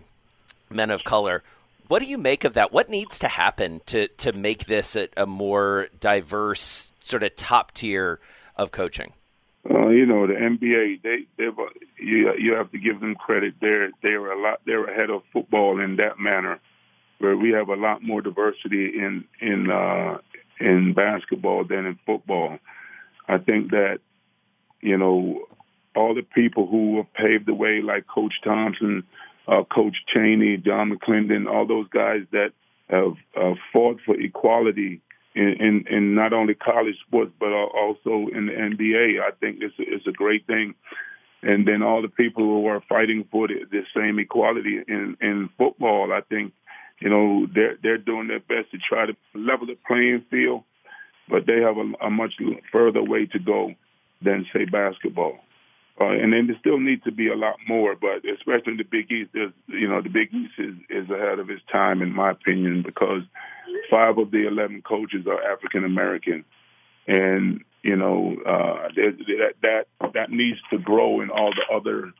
men 0.69 0.89
of 0.89 1.03
color. 1.03 1.43
What 1.91 2.01
do 2.01 2.07
you 2.07 2.17
make 2.17 2.45
of 2.45 2.53
that? 2.53 2.71
What 2.71 2.87
needs 2.87 3.19
to 3.19 3.27
happen 3.27 3.81
to 3.87 4.07
to 4.07 4.31
make 4.31 4.63
this 4.67 4.95
a, 4.95 5.09
a 5.17 5.25
more 5.25 5.89
diverse 5.99 6.93
sort 7.01 7.21
of 7.21 7.35
top 7.35 7.73
tier 7.73 8.21
of 8.55 8.71
coaching? 8.71 9.11
Uh, 9.69 9.89
you 9.89 10.05
know, 10.05 10.25
the 10.25 10.35
NBA, 10.35 11.01
they 11.01 11.25
they 11.35 11.49
you 11.99 12.33
you 12.39 12.53
have 12.53 12.71
to 12.71 12.77
give 12.77 13.01
them 13.01 13.15
credit. 13.15 13.55
They're 13.59 13.89
they're 14.01 14.31
a 14.31 14.41
lot 14.41 14.61
they're 14.65 14.85
ahead 14.85 15.09
of 15.09 15.23
football 15.33 15.81
in 15.81 15.97
that 15.97 16.17
manner, 16.17 16.61
where 17.17 17.35
we 17.35 17.49
have 17.49 17.67
a 17.67 17.75
lot 17.75 18.01
more 18.01 18.21
diversity 18.21 18.85
in 18.97 19.25
in 19.41 19.69
uh, 19.69 20.19
in 20.61 20.93
basketball 20.93 21.65
than 21.65 21.85
in 21.85 21.99
football. 22.05 22.57
I 23.27 23.37
think 23.37 23.71
that 23.71 23.99
you 24.79 24.97
know 24.97 25.41
all 25.93 26.15
the 26.15 26.21
people 26.21 26.67
who 26.67 26.95
have 26.95 27.13
paved 27.13 27.47
the 27.47 27.53
way, 27.53 27.81
like 27.81 28.07
Coach 28.07 28.35
Thompson, 28.45 29.03
uh, 29.47 29.63
Coach 29.63 29.95
Chaney, 30.13 30.57
John 30.57 30.91
McLendon, 30.91 31.51
all 31.51 31.65
those 31.65 31.87
guys 31.89 32.21
that 32.31 32.51
have 32.89 33.13
uh, 33.35 33.53
fought 33.71 33.99
for 34.05 34.19
equality 34.19 35.01
in, 35.33 35.55
in, 35.59 35.85
in, 35.89 36.15
not 36.15 36.33
only 36.33 36.53
college 36.53 36.95
sports 37.07 37.31
but 37.39 37.51
also 37.51 38.27
in 38.33 38.47
the 38.47 38.53
NBA. 38.53 39.21
I 39.21 39.31
think 39.39 39.59
it's 39.61 39.77
a, 39.79 39.83
it's 39.83 40.07
a 40.07 40.11
great 40.11 40.45
thing. 40.45 40.75
And 41.41 41.67
then 41.67 41.81
all 41.81 42.01
the 42.01 42.09
people 42.09 42.43
who 42.43 42.67
are 42.67 42.83
fighting 42.87 43.27
for 43.31 43.47
the, 43.47 43.65
the 43.71 43.81
same 43.95 44.19
equality 44.19 44.79
in, 44.87 45.17
in 45.21 45.49
football, 45.57 46.11
I 46.13 46.21
think, 46.21 46.53
you 46.99 47.09
know, 47.09 47.47
they're 47.53 47.77
they're 47.81 47.97
doing 47.97 48.27
their 48.27 48.41
best 48.41 48.71
to 48.71 48.77
try 48.77 49.07
to 49.07 49.15
level 49.33 49.65
the 49.65 49.77
playing 49.87 50.23
field, 50.29 50.63
but 51.27 51.47
they 51.47 51.61
have 51.61 51.77
a, 51.77 52.05
a 52.05 52.11
much 52.11 52.33
further 52.71 53.01
way 53.01 53.25
to 53.25 53.39
go 53.39 53.73
than 54.21 54.45
say 54.53 54.65
basketball. 54.65 55.39
Uh, 56.01 56.13
and 56.13 56.33
then 56.33 56.47
there 56.47 56.55
still 56.59 56.79
needs 56.79 57.03
to 57.03 57.11
be 57.11 57.27
a 57.27 57.35
lot 57.35 57.57
more, 57.67 57.95
but 57.95 58.25
especially 58.25 58.71
in 58.71 58.77
the 58.77 58.83
Big 58.83 59.11
East, 59.11 59.29
there's, 59.33 59.53
you 59.67 59.87
know, 59.87 60.01
the 60.01 60.09
Big 60.09 60.33
East 60.33 60.53
is, 60.57 60.73
is 60.89 61.09
ahead 61.11 61.37
of 61.37 61.51
its 61.51 61.61
time, 61.71 62.01
in 62.01 62.11
my 62.11 62.31
opinion, 62.31 62.81
because 62.83 63.21
five 63.89 64.17
of 64.17 64.31
the 64.31 64.47
11 64.47 64.81
coaches 64.81 65.27
are 65.27 65.39
African 65.43 65.85
American. 65.85 66.43
And, 67.07 67.63
you 67.83 67.95
know, 67.95 68.35
uh, 68.47 68.87
that, 68.95 69.53
that, 69.61 70.11
that 70.13 70.31
needs 70.31 70.57
to 70.71 70.79
grow 70.79 71.21
in 71.21 71.29
all 71.29 71.53
the 71.53 71.75
other, 71.75 72.11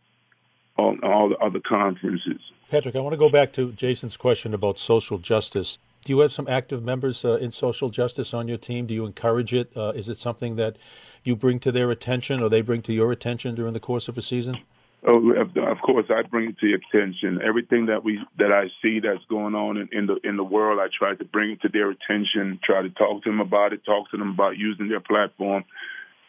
all, 0.78 0.96
all 1.02 1.30
the 1.30 1.38
other 1.38 1.60
conferences. 1.60 2.40
Patrick, 2.70 2.96
I 2.96 3.00
want 3.00 3.14
to 3.14 3.18
go 3.18 3.30
back 3.30 3.52
to 3.54 3.72
Jason's 3.72 4.16
question 4.16 4.54
about 4.54 4.78
social 4.78 5.18
justice. 5.18 5.80
Do 6.04 6.14
you 6.14 6.20
have 6.20 6.32
some 6.32 6.48
active 6.48 6.84
members 6.84 7.26
uh, 7.26 7.36
in 7.36 7.52
social 7.52 7.90
justice 7.90 8.34
on 8.34 8.48
your 8.48 8.58
team? 8.58 8.86
Do 8.86 8.94
you 8.94 9.06
encourage 9.06 9.54
it? 9.54 9.72
Uh, 9.76 9.94
is 9.96 10.08
it 10.08 10.18
something 10.18 10.56
that 10.56 10.78
you 11.24 11.36
bring 11.36 11.60
to 11.60 11.72
their 11.72 11.92
attention 11.92 12.42
or 12.42 12.50
they 12.50 12.62
bring 12.62 12.82
to 12.84 12.94
your 12.94 13.12
attention 13.12 13.56
during 13.56 13.74
the 13.74 13.80
course 13.80 14.08
of 14.08 14.18
a 14.18 14.22
season? 14.22 14.60
Oh, 15.04 15.32
of 15.32 15.82
course, 15.84 16.06
I 16.12 16.22
bring 16.22 16.50
it 16.50 16.60
to 16.60 16.68
your 16.68 16.78
attention. 16.78 17.42
Everything 17.44 17.88
that 17.88 18.04
we 18.04 18.20
that 18.38 18.52
I 18.52 18.70
see 18.84 19.00
that's 19.00 19.26
going 19.30 19.56
on 19.56 19.78
in, 19.78 19.90
in 19.92 20.06
the 20.06 20.18
in 20.24 20.38
the 20.38 20.44
world, 20.44 20.80
I 20.80 20.90
try 20.96 21.16
to 21.16 21.26
bring 21.26 21.52
it 21.52 21.62
to 21.62 21.70
their 21.70 21.90
attention. 21.90 22.60
Try 22.64 22.84
to 22.84 22.90
talk 22.92 23.24
to 23.24 23.30
them 23.30 23.40
about 23.40 23.74
it. 23.74 23.84
Talk 23.84 24.12
to 24.12 24.18
them 24.18 24.30
about 24.30 24.58
using 24.58 24.90
their 24.90 25.00
platform. 25.00 25.64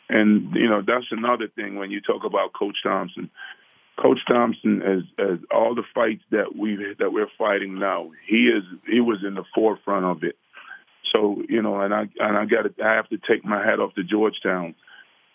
And 0.09 0.55
you 0.55 0.71
know 0.71 0.81
that's 0.81 1.05
another 1.11 1.49
thing 1.49 1.77
when 1.77 1.91
you 1.91 2.01
talk 2.01 2.25
about 2.25 2.55
Coach 2.55 2.77
Thompson. 2.83 3.31
Coach 4.01 4.21
Thompson, 4.27 4.81
as 4.81 5.03
as 5.19 5.39
all 5.51 5.75
the 5.75 5.85
fights 5.95 6.23
that 6.31 6.57
we 6.57 6.77
that 6.99 7.13
we're 7.13 7.31
fighting 7.37 7.79
now, 7.79 8.11
he 8.27 8.49
is 8.49 8.65
he 8.87 9.01
was 9.01 9.19
in 9.27 9.35
the 9.35 9.45
forefront 9.55 10.07
of 10.07 10.25
it. 10.25 10.37
So 11.13 11.43
you 11.49 11.63
know, 11.63 11.81
and 11.81 11.95
I 11.95 12.09
and 12.19 12.37
I 12.37 12.45
got 12.47 12.67
I 12.83 12.95
have 12.95 13.09
to 13.11 13.19
take 13.19 13.45
my 13.45 13.65
hat 13.65 13.81
off 13.81 13.95
to 13.95 14.03
Georgetown. 14.03 14.75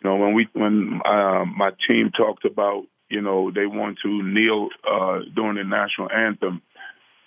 You 0.03 0.09
know, 0.09 0.15
when 0.15 0.33
we 0.33 0.47
when 0.53 1.01
uh, 1.05 1.45
my 1.45 1.71
team 1.87 2.11
talked 2.15 2.45
about 2.45 2.85
you 3.09 3.21
know 3.21 3.51
they 3.51 3.65
want 3.65 3.99
to 4.03 4.23
kneel 4.23 4.69
uh, 4.89 5.19
during 5.35 5.57
the 5.57 5.63
national 5.63 6.11
anthem, 6.11 6.61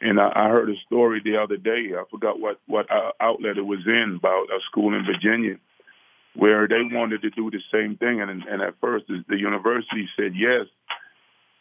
and 0.00 0.20
I, 0.20 0.32
I 0.34 0.48
heard 0.48 0.68
a 0.70 0.74
story 0.86 1.20
the 1.24 1.36
other 1.36 1.56
day. 1.56 1.92
I 1.96 2.02
forgot 2.10 2.40
what 2.40 2.60
what 2.66 2.90
uh, 2.90 3.12
outlet 3.20 3.56
it 3.56 3.66
was 3.66 3.86
in 3.86 4.16
about 4.18 4.50
a 4.50 4.60
school 4.70 4.94
in 4.94 5.04
Virginia 5.04 5.56
where 6.36 6.68
they 6.68 6.82
wanted 6.82 7.22
to 7.22 7.30
do 7.30 7.50
the 7.50 7.60
same 7.72 7.96
thing, 7.96 8.20
and 8.20 8.30
and 8.30 8.62
at 8.62 8.74
first 8.80 9.06
the, 9.08 9.24
the 9.28 9.36
university 9.36 10.08
said 10.16 10.32
yes, 10.34 10.66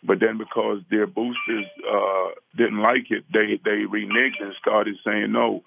but 0.04 0.20
then 0.20 0.38
because 0.38 0.82
their 0.90 1.08
boosters 1.08 1.66
uh, 1.92 2.30
didn't 2.58 2.82
like 2.82 3.10
it, 3.10 3.26
they 3.34 3.60
they 3.64 3.86
reneged 3.86 4.42
and 4.42 4.54
started 4.60 4.96
saying 5.06 5.32
no 5.32 5.64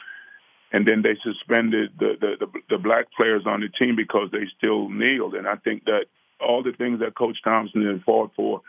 and 0.72 0.86
then 0.88 1.02
they 1.02 1.16
suspended 1.22 1.92
the, 1.98 2.16
the, 2.20 2.46
the, 2.46 2.60
the 2.70 2.78
black 2.78 3.06
players 3.16 3.42
on 3.46 3.60
the 3.60 3.68
team 3.68 3.94
because 3.94 4.30
they 4.32 4.46
still 4.56 4.88
kneeled. 4.88 5.34
And 5.34 5.46
I 5.46 5.56
think 5.56 5.84
that 5.84 6.06
all 6.40 6.62
the 6.62 6.72
things 6.72 7.00
that 7.00 7.14
Coach 7.14 7.36
Thompson 7.44 8.02
fought 8.04 8.32
for, 8.34 8.62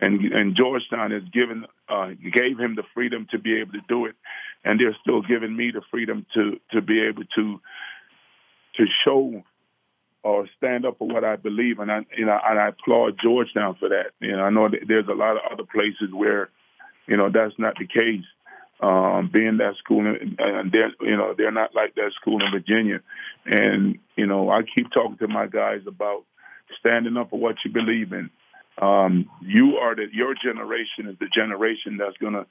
and 0.00 0.20
and 0.32 0.56
Georgetown 0.56 1.10
has 1.10 1.24
given 1.32 1.66
uh, 1.88 2.10
gave 2.32 2.58
him 2.58 2.76
the 2.76 2.84
freedom 2.94 3.26
to 3.32 3.38
be 3.38 3.60
able 3.60 3.72
to 3.72 3.80
do 3.88 4.06
it, 4.06 4.14
and 4.64 4.78
they're 4.78 4.96
still 5.02 5.22
giving 5.22 5.56
me 5.56 5.72
the 5.72 5.82
freedom 5.90 6.24
to 6.34 6.60
to 6.72 6.80
be 6.80 7.02
able 7.02 7.24
to 7.34 7.60
to 8.76 8.84
show 9.04 9.42
or 10.22 10.48
stand 10.56 10.86
up 10.86 10.98
for 10.98 11.08
what 11.08 11.24
I 11.24 11.36
believe, 11.36 11.80
and 11.80 11.90
I 11.90 12.06
you 12.16 12.26
know 12.26 12.38
and 12.48 12.58
I 12.58 12.68
applaud 12.68 13.18
Georgetown 13.20 13.76
for 13.78 13.88
that. 13.88 14.12
You 14.20 14.36
know 14.36 14.44
I 14.44 14.50
know 14.50 14.68
there's 14.86 15.08
a 15.08 15.14
lot 15.14 15.32
of 15.36 15.42
other 15.52 15.64
places 15.64 16.12
where 16.12 16.48
you 17.08 17.16
know 17.16 17.28
that's 17.28 17.58
not 17.58 17.74
the 17.78 17.86
case, 17.86 18.24
um, 18.80 19.30
being 19.32 19.58
that 19.58 19.74
school, 19.78 20.06
and 20.06 20.72
they're 20.72 20.92
you 21.00 21.16
know 21.16 21.34
they're 21.36 21.52
not 21.52 21.74
like 21.74 21.94
that 21.96 22.12
school 22.20 22.40
in 22.44 22.52
Virginia, 22.52 23.00
and 23.44 23.98
you 24.16 24.26
know 24.26 24.50
I 24.50 24.62
keep 24.62 24.90
talking 24.92 25.18
to 25.18 25.28
my 25.28 25.46
guys 25.46 25.80
about 25.86 26.24
standing 26.78 27.16
up 27.16 27.30
for 27.30 27.38
what 27.38 27.56
you 27.64 27.72
believe 27.72 28.12
in. 28.12 28.30
Um, 28.80 29.28
you 29.42 29.78
are 29.80 29.96
the 29.96 30.06
your 30.12 30.34
generation 30.34 31.08
is 31.08 31.18
the 31.18 31.26
generation 31.34 31.96
that's 31.98 32.16
gonna 32.18 32.46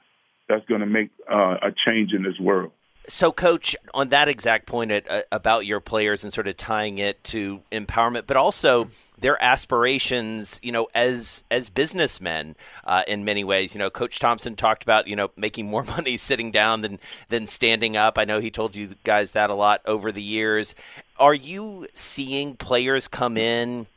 that's 0.50 0.66
gonna 0.66 0.86
make 0.86 1.12
uh, 1.32 1.56
a 1.62 1.72
change 1.86 2.12
in 2.14 2.24
this 2.24 2.40
world. 2.40 2.72
So, 3.10 3.32
coach, 3.32 3.76
on 3.94 4.10
that 4.10 4.28
exact 4.28 4.66
point 4.66 4.92
at, 4.92 5.10
uh, 5.10 5.22
about 5.32 5.66
your 5.66 5.80
players 5.80 6.24
and 6.24 6.34
sort 6.34 6.48
of 6.48 6.58
tying 6.58 6.98
it 6.98 7.24
to 7.26 7.62
empowerment, 7.72 8.28
but 8.28 8.36
also 8.36 8.90
their 9.18 9.42
aspirations, 9.42 10.60
you 10.62 10.72
know, 10.72 10.88
as 10.94 11.44
as 11.50 11.70
businessmen 11.70 12.56
uh, 12.84 13.04
in 13.08 13.24
many 13.24 13.44
ways. 13.44 13.74
You 13.74 13.80
know, 13.80 13.90
Coach 13.90 14.20
Thompson 14.20 14.56
talked 14.56 14.84
about 14.84 15.08
you 15.08 15.16
know 15.16 15.32
making 15.38 15.68
more 15.68 15.84
money 15.96 16.18
sitting 16.18 16.52
down 16.52 16.82
than 16.82 17.00
than 17.30 17.48
standing 17.48 17.96
up. 17.96 18.18
I 18.18 18.26
know 18.26 18.40
he 18.40 18.52
told 18.52 18.76
you 18.76 18.96
guys 19.04 19.32
that 19.32 19.50
a 19.50 19.56
lot 19.56 19.82
over 19.86 20.12
the 20.12 20.22
years. 20.22 20.76
Are 21.18 21.34
you 21.34 21.88
seeing 21.94 22.56
players 22.56 23.08
come 23.08 23.38
in? 23.38 23.88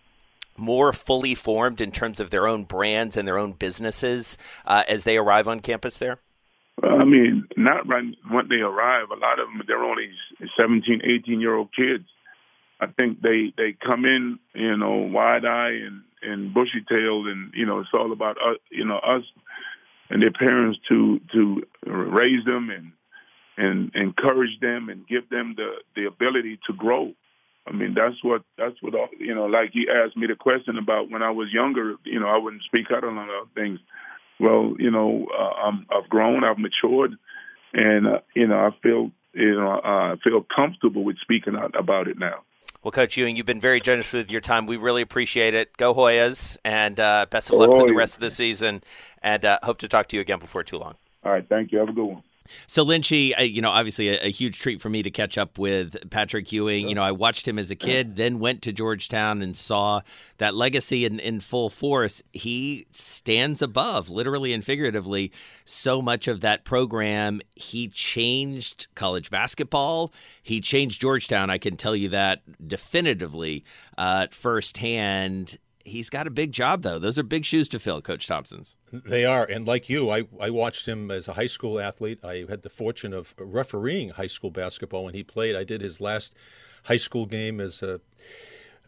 more 0.56 0.92
fully 0.92 1.34
formed 1.34 1.80
in 1.80 1.90
terms 1.90 2.20
of 2.20 2.28
their 2.28 2.46
own 2.46 2.64
brands 2.64 3.16
and 3.16 3.26
their 3.26 3.38
own 3.38 3.52
businesses 3.52 4.36
uh, 4.66 4.82
as 4.86 5.04
they 5.04 5.16
arrive 5.16 5.48
on 5.48 5.60
campus 5.60 5.96
there? 5.96 6.18
I 6.82 7.04
mean, 7.04 7.46
not 7.56 7.86
when 7.86 8.16
they 8.48 8.56
arrive. 8.56 9.10
A 9.10 9.20
lot 9.20 9.38
of 9.38 9.48
them, 9.48 9.62
they're 9.66 9.82
only 9.84 10.10
17, 10.58 11.02
18 11.04 11.40
year 11.40 11.54
old 11.54 11.68
kids. 11.74 12.04
I 12.80 12.86
think 12.86 13.20
they 13.20 13.52
they 13.56 13.76
come 13.84 14.04
in, 14.06 14.38
you 14.54 14.76
know, 14.76 15.08
wide 15.12 15.44
eye 15.44 15.76
and 15.86 16.02
and 16.22 16.54
bushy 16.54 16.84
tailed, 16.88 17.26
and 17.26 17.52
you 17.54 17.66
know, 17.66 17.80
it's 17.80 17.90
all 17.92 18.12
about 18.12 18.36
us, 18.38 18.56
you 18.70 18.84
know, 18.84 18.96
us 18.96 19.22
and 20.08 20.22
their 20.22 20.32
parents 20.32 20.78
to 20.88 21.20
to 21.32 21.62
raise 21.86 22.44
them 22.44 22.70
and 22.70 22.92
and 23.56 23.90
encourage 23.94 24.58
them 24.60 24.88
and 24.88 25.06
give 25.06 25.28
them 25.28 25.54
the 25.56 25.72
the 25.94 26.06
ability 26.06 26.58
to 26.66 26.72
grow. 26.72 27.12
I 27.66 27.72
mean, 27.72 27.94
that's 27.94 28.22
what 28.22 28.42
that's 28.56 28.76
what 28.80 28.94
all, 28.94 29.08
you 29.18 29.34
know. 29.34 29.46
Like 29.46 29.70
you 29.74 29.88
asked 29.92 30.16
me 30.16 30.26
the 30.26 30.34
question 30.34 30.78
about 30.78 31.10
when 31.10 31.22
I 31.22 31.30
was 31.30 31.48
younger, 31.52 31.96
you 32.04 32.18
know, 32.18 32.28
I 32.28 32.38
wouldn't 32.38 32.62
speak 32.64 32.86
out 32.90 33.04
on 33.04 33.16
a 33.16 33.20
lot 33.20 33.42
of 33.42 33.48
things. 33.54 33.78
Well, 34.40 34.74
you 34.78 34.90
know, 34.90 35.26
uh, 35.38 35.66
I'm, 35.66 35.86
I've 35.90 36.08
grown, 36.08 36.44
I've 36.44 36.58
matured, 36.58 37.12
and 37.74 38.06
uh, 38.06 38.20
you 38.34 38.48
know, 38.48 38.56
I 38.56 38.70
feel 38.82 39.10
you 39.34 39.54
know, 39.54 39.80
uh, 39.84 40.14
I 40.14 40.16
feel 40.22 40.44
comfortable 40.54 41.04
with 41.04 41.16
speaking 41.20 41.56
out 41.56 41.78
about 41.78 42.08
it 42.08 42.18
now. 42.18 42.42
Well, 42.82 42.92
Coach 42.92 43.18
Ewing, 43.18 43.36
you've 43.36 43.46
been 43.46 43.60
very 43.60 43.78
generous 43.78 44.10
with 44.12 44.30
your 44.30 44.40
time. 44.40 44.64
We 44.64 44.78
really 44.78 45.02
appreciate 45.02 45.52
it. 45.52 45.76
Go 45.76 45.94
Hoyas, 45.94 46.56
and 46.64 46.98
uh, 46.98 47.26
best 47.28 47.52
of 47.52 47.58
luck 47.58 47.70
for 47.70 47.86
the 47.86 47.94
rest 47.94 48.14
of 48.14 48.20
the 48.20 48.30
season. 48.30 48.82
And 49.22 49.44
uh, 49.44 49.58
hope 49.62 49.78
to 49.78 49.88
talk 49.88 50.08
to 50.08 50.16
you 50.16 50.22
again 50.22 50.38
before 50.38 50.62
too 50.62 50.78
long. 50.78 50.94
All 51.22 51.30
right, 51.30 51.46
thank 51.46 51.72
you. 51.72 51.78
Have 51.78 51.90
a 51.90 51.92
good 51.92 52.06
one. 52.06 52.22
So 52.66 52.84
Lynchy, 52.84 53.32
you 53.52 53.62
know, 53.62 53.70
obviously 53.70 54.08
a, 54.08 54.26
a, 54.26 54.30
huge 54.30 54.58
treat 54.58 54.80
for 54.80 54.88
me 54.88 55.02
to 55.02 55.10
catch 55.10 55.36
up 55.38 55.58
with 55.58 56.10
Patrick 56.10 56.50
Ewing. 56.52 56.88
You 56.88 56.94
know, 56.94 57.02
I 57.02 57.12
watched 57.12 57.46
him 57.46 57.58
as 57.58 57.70
a 57.70 57.76
kid, 57.76 58.16
then 58.16 58.38
went 58.38 58.62
to 58.62 58.72
Georgetown 58.72 59.42
and 59.42 59.56
saw 59.56 60.00
that 60.38 60.54
legacy 60.54 61.04
in, 61.04 61.20
in 61.20 61.40
full 61.40 61.70
force. 61.70 62.22
He 62.32 62.86
stands 62.90 63.62
above, 63.62 64.08
literally 64.08 64.52
and 64.52 64.64
figuratively, 64.64 65.32
so 65.64 66.00
much 66.00 66.28
of 66.28 66.40
that 66.40 66.64
program. 66.64 67.40
He 67.54 67.88
changed 67.88 68.88
college 68.94 69.30
basketball. 69.30 70.12
He 70.42 70.60
changed 70.60 71.00
Georgetown. 71.00 71.50
I 71.50 71.58
can 71.58 71.76
tell 71.76 71.94
you 71.94 72.08
that 72.10 72.42
definitively 72.66 73.64
uh, 73.98 74.28
firsthand 74.30 75.58
he's 75.84 76.10
got 76.10 76.26
a 76.26 76.30
big 76.30 76.52
job 76.52 76.82
though. 76.82 76.98
Those 76.98 77.18
are 77.18 77.22
big 77.22 77.44
shoes 77.44 77.68
to 77.70 77.78
fill, 77.78 78.00
Coach 78.02 78.26
Thompson's. 78.26 78.76
They 78.92 79.24
are, 79.24 79.44
and 79.44 79.66
like 79.66 79.88
you, 79.88 80.10
I 80.10 80.24
I 80.40 80.50
watched 80.50 80.86
him 80.86 81.10
as 81.10 81.28
a 81.28 81.34
high 81.34 81.46
school 81.46 81.80
athlete. 81.80 82.24
I 82.24 82.46
had 82.48 82.62
the 82.62 82.70
fortune 82.70 83.12
of 83.12 83.34
refereeing 83.38 84.10
high 84.10 84.26
school 84.26 84.50
basketball 84.50 85.04
when 85.04 85.14
he 85.14 85.22
played. 85.22 85.56
I 85.56 85.64
did 85.64 85.80
his 85.80 86.00
last 86.00 86.34
high 86.84 86.96
school 86.96 87.26
game 87.26 87.60
as 87.60 87.82
a 87.82 88.00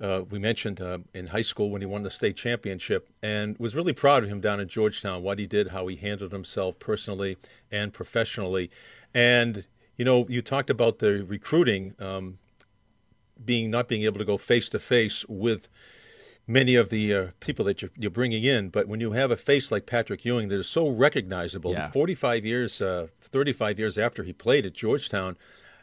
uh, 0.00 0.24
we 0.28 0.38
mentioned 0.38 0.80
uh, 0.80 0.98
in 1.14 1.28
high 1.28 1.42
school 1.42 1.70
when 1.70 1.80
he 1.80 1.86
won 1.86 2.02
the 2.02 2.10
state 2.10 2.36
championship, 2.36 3.08
and 3.22 3.56
was 3.58 3.76
really 3.76 3.92
proud 3.92 4.24
of 4.24 4.28
him 4.28 4.40
down 4.40 4.58
in 4.58 4.66
Georgetown. 4.66 5.22
What 5.22 5.38
he 5.38 5.46
did, 5.46 5.68
how 5.68 5.86
he 5.86 5.96
handled 5.96 6.32
himself 6.32 6.78
personally 6.78 7.36
and 7.70 7.92
professionally, 7.92 8.70
and 9.14 9.64
you 9.96 10.04
know, 10.04 10.26
you 10.28 10.42
talked 10.42 10.70
about 10.70 10.98
the 10.98 11.24
recruiting 11.24 11.94
um, 12.00 12.38
being 13.44 13.70
not 13.70 13.88
being 13.88 14.02
able 14.02 14.18
to 14.18 14.24
go 14.24 14.36
face 14.36 14.68
to 14.70 14.78
face 14.78 15.24
with 15.28 15.68
many 16.46 16.74
of 16.74 16.88
the 16.88 17.14
uh, 17.14 17.26
people 17.40 17.64
that 17.66 17.82
you're, 17.82 17.90
you're, 17.96 18.10
bringing 18.10 18.44
in. 18.44 18.68
But 18.68 18.88
when 18.88 19.00
you 19.00 19.12
have 19.12 19.30
a 19.30 19.36
face 19.36 19.70
like 19.70 19.86
Patrick 19.86 20.24
Ewing 20.24 20.48
that 20.48 20.60
is 20.60 20.68
so 20.68 20.88
recognizable, 20.88 21.72
yeah. 21.72 21.90
45 21.90 22.44
years, 22.44 22.82
uh, 22.82 23.08
35 23.20 23.78
years 23.78 23.98
after 23.98 24.22
he 24.24 24.32
played 24.32 24.66
at 24.66 24.72
Georgetown, 24.72 25.36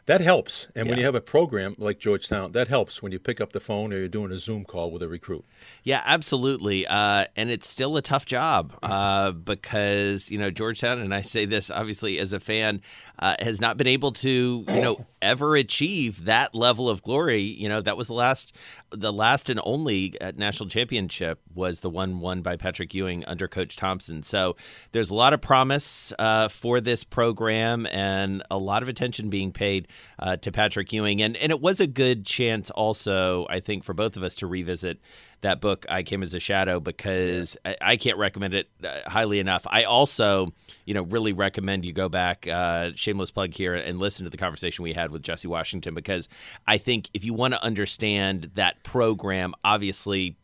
that 0.06 0.20
helps. 0.20 0.68
And 0.74 0.86
yeah. 0.86 0.90
when 0.90 0.98
you 0.98 1.04
have 1.04 1.14
a 1.14 1.20
program 1.20 1.74
like 1.78 1.98
Georgetown, 1.98 2.52
that 2.52 2.68
helps 2.68 3.02
when 3.02 3.12
you 3.12 3.18
pick 3.18 3.40
up 3.40 3.52
the 3.52 3.60
phone 3.60 3.92
or 3.92 3.98
you're 3.98 4.08
doing 4.08 4.32
a 4.32 4.38
Zoom 4.38 4.64
call 4.64 4.90
with 4.90 5.02
a 5.02 5.08
recruit. 5.08 5.44
Yeah, 5.82 6.02
absolutely. 6.04 6.86
Uh, 6.86 7.26
and 7.36 7.50
it's 7.50 7.68
still 7.68 7.96
a 7.96 8.02
tough 8.02 8.26
job 8.26 8.74
uh, 8.82 9.32
because, 9.32 10.30
you 10.30 10.38
know, 10.38 10.50
Georgetown, 10.50 10.98
and 10.98 11.14
I 11.14 11.22
say 11.22 11.44
this 11.44 11.70
obviously 11.70 12.18
as 12.18 12.32
a 12.32 12.40
fan, 12.40 12.82
uh, 13.18 13.36
has 13.40 13.60
not 13.60 13.76
been 13.76 13.86
able 13.86 14.12
to, 14.12 14.64
you 14.66 14.80
know, 14.80 15.06
ever 15.22 15.54
achieve 15.54 16.24
that 16.24 16.54
level 16.54 16.88
of 16.88 17.02
glory. 17.02 17.42
You 17.42 17.68
know, 17.68 17.80
that 17.80 17.96
was 17.96 18.08
the 18.08 18.14
last, 18.14 18.56
the 18.90 19.12
last 19.12 19.50
and 19.50 19.60
only 19.64 20.18
uh, 20.20 20.32
national 20.34 20.68
championship 20.68 21.40
was 21.54 21.80
the 21.80 21.90
one 21.90 22.20
won 22.20 22.42
by 22.42 22.56
Patrick 22.56 22.94
Ewing 22.94 23.24
under 23.26 23.46
Coach 23.46 23.76
Thompson. 23.76 24.22
So 24.22 24.56
there's 24.92 25.10
a 25.10 25.14
lot 25.14 25.34
of 25.34 25.40
promise 25.40 26.12
uh, 26.18 26.48
for 26.48 26.80
this 26.80 27.04
program 27.04 27.86
and 27.86 28.42
a 28.50 28.58
lot 28.58 28.82
of 28.82 28.88
attention 28.88 29.28
being 29.28 29.52
paid 29.52 29.88
uh, 30.18 30.36
to 30.38 30.52
Patrick 30.52 30.92
Ewing. 30.92 31.22
And, 31.22 31.36
and 31.36 31.50
it 31.50 31.60
was 31.60 31.80
a 31.80 31.86
good 31.86 32.24
chance 32.26 32.70
also, 32.70 33.46
I 33.48 33.60
think, 33.60 33.84
for 33.84 33.94
both 33.94 34.16
of 34.16 34.22
us 34.22 34.34
to 34.36 34.46
revisit 34.46 34.98
that 35.40 35.60
book, 35.60 35.86
I 35.88 36.02
Came 36.02 36.22
as 36.22 36.34
a 36.34 36.40
Shadow, 36.40 36.80
because 36.80 37.56
yeah. 37.64 37.74
I, 37.80 37.92
I, 37.92 37.96
can't 37.96 38.18
recommend 38.18 38.54
it 38.54 38.68
uh, 38.84 39.08
highly 39.08 39.38
enough. 39.38 39.66
I 39.66 39.84
also, 39.84 40.52
you 40.84 40.94
know, 40.94 41.02
really 41.02 41.32
recommend 41.32 41.84
you 41.84 41.92
go 41.92 42.08
back, 42.08 42.46
uh, 42.46 42.90
shameless 42.94 43.30
plug 43.30 43.54
here, 43.54 43.74
and 43.74 43.98
listen 43.98 44.24
to 44.24 44.30
the 44.30 44.36
conversation 44.36 44.82
we 44.82 44.92
had 44.92 45.10
with 45.10 45.22
Jesse 45.22 45.48
Washington, 45.48 45.94
because 45.94 46.28
I 46.66 46.78
think 46.78 47.08
if 47.14 47.24
you 47.24 47.34
want 47.34 47.54
to 47.54 47.62
understand 47.62 48.50
that 48.54 48.82
program, 48.82 49.54
obviously, 49.64 50.36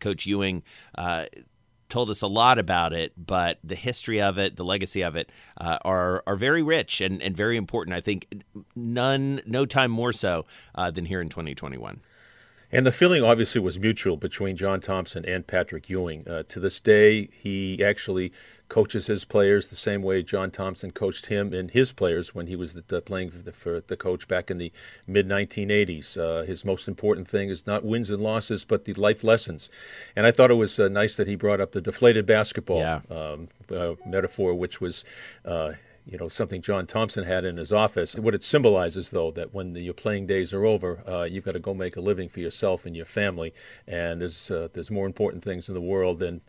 Coach 0.00 0.26
Ewing. 0.26 0.62
Uh, 0.96 1.26
told 1.88 2.10
us 2.10 2.22
a 2.22 2.26
lot 2.26 2.58
about 2.58 2.92
it, 2.92 3.12
but 3.16 3.58
the 3.62 3.74
history 3.74 4.20
of 4.20 4.38
it, 4.38 4.56
the 4.56 4.64
legacy 4.64 5.02
of 5.02 5.16
it, 5.16 5.30
uh, 5.58 5.78
are 5.82 6.22
are 6.26 6.36
very 6.36 6.62
rich 6.62 7.00
and, 7.00 7.22
and 7.22 7.36
very 7.36 7.56
important. 7.56 7.96
I 7.96 8.00
think 8.00 8.42
none, 8.74 9.40
no 9.46 9.66
time 9.66 9.90
more 9.90 10.12
so 10.12 10.46
uh, 10.74 10.90
than 10.90 11.06
here 11.06 11.20
in 11.20 11.28
2021. 11.28 12.00
And 12.72 12.84
the 12.84 12.92
feeling 12.92 13.22
obviously 13.22 13.60
was 13.60 13.78
mutual 13.78 14.16
between 14.16 14.56
John 14.56 14.80
Thompson 14.80 15.24
and 15.24 15.46
Patrick 15.46 15.88
Ewing. 15.88 16.26
Uh, 16.26 16.42
to 16.48 16.58
this 16.58 16.80
day, 16.80 17.28
he 17.32 17.84
actually 17.84 18.32
coaches 18.68 19.06
his 19.06 19.24
players 19.24 19.68
the 19.68 19.76
same 19.76 20.02
way 20.02 20.22
John 20.22 20.50
Thompson 20.50 20.90
coached 20.90 21.26
him 21.26 21.52
and 21.52 21.70
his 21.70 21.92
players 21.92 22.34
when 22.34 22.46
he 22.46 22.56
was 22.56 22.74
the, 22.74 22.84
the 22.86 23.00
playing 23.00 23.30
for 23.30 23.38
the, 23.38 23.52
for 23.52 23.80
the, 23.80 23.96
coach 23.96 24.26
back 24.26 24.50
in 24.50 24.58
the 24.58 24.72
mid 25.06 25.28
1980s. 25.28 26.16
Uh, 26.16 26.44
his 26.44 26.64
most 26.64 26.88
important 26.88 27.28
thing 27.28 27.50
is 27.50 27.66
not 27.66 27.84
wins 27.84 28.10
and 28.10 28.22
losses, 28.22 28.64
but 28.64 28.84
the 28.84 28.94
life 28.94 29.22
lessons. 29.22 29.68
And 30.16 30.26
I 30.26 30.30
thought 30.30 30.50
it 30.50 30.54
was 30.54 30.78
uh, 30.78 30.88
nice 30.88 31.16
that 31.16 31.28
he 31.28 31.36
brought 31.36 31.60
up 31.60 31.72
the 31.72 31.80
deflated 31.80 32.26
basketball 32.26 32.78
yeah. 32.78 33.00
um, 33.10 33.48
uh, 33.74 33.94
metaphor, 34.06 34.54
which 34.54 34.80
was 34.80 35.04
uh, 35.44 35.72
you 36.06 36.18
know 36.18 36.28
something 36.28 36.60
John 36.60 36.86
Thompson 36.86 37.24
had 37.24 37.44
in 37.44 37.56
his 37.56 37.72
office. 37.72 38.14
What 38.14 38.34
it 38.34 38.44
symbolizes, 38.44 39.10
though, 39.10 39.30
that 39.32 39.54
when 39.54 39.72
the, 39.72 39.80
your 39.80 39.94
playing 39.94 40.26
days 40.26 40.52
are 40.52 40.64
over, 40.64 41.02
uh, 41.08 41.24
you've 41.24 41.44
got 41.44 41.52
to 41.52 41.60
go 41.60 41.74
make 41.74 41.96
a 41.96 42.00
living 42.00 42.28
for 42.28 42.40
yourself 42.40 42.84
and 42.84 42.94
your 42.94 43.06
family, 43.06 43.54
and 43.86 44.20
there's 44.20 44.50
uh, 44.50 44.68
there's 44.72 44.90
more 44.90 45.06
important 45.06 45.42
things 45.42 45.68
in 45.68 45.74
the 45.74 45.80
world 45.80 46.18
than 46.18 46.42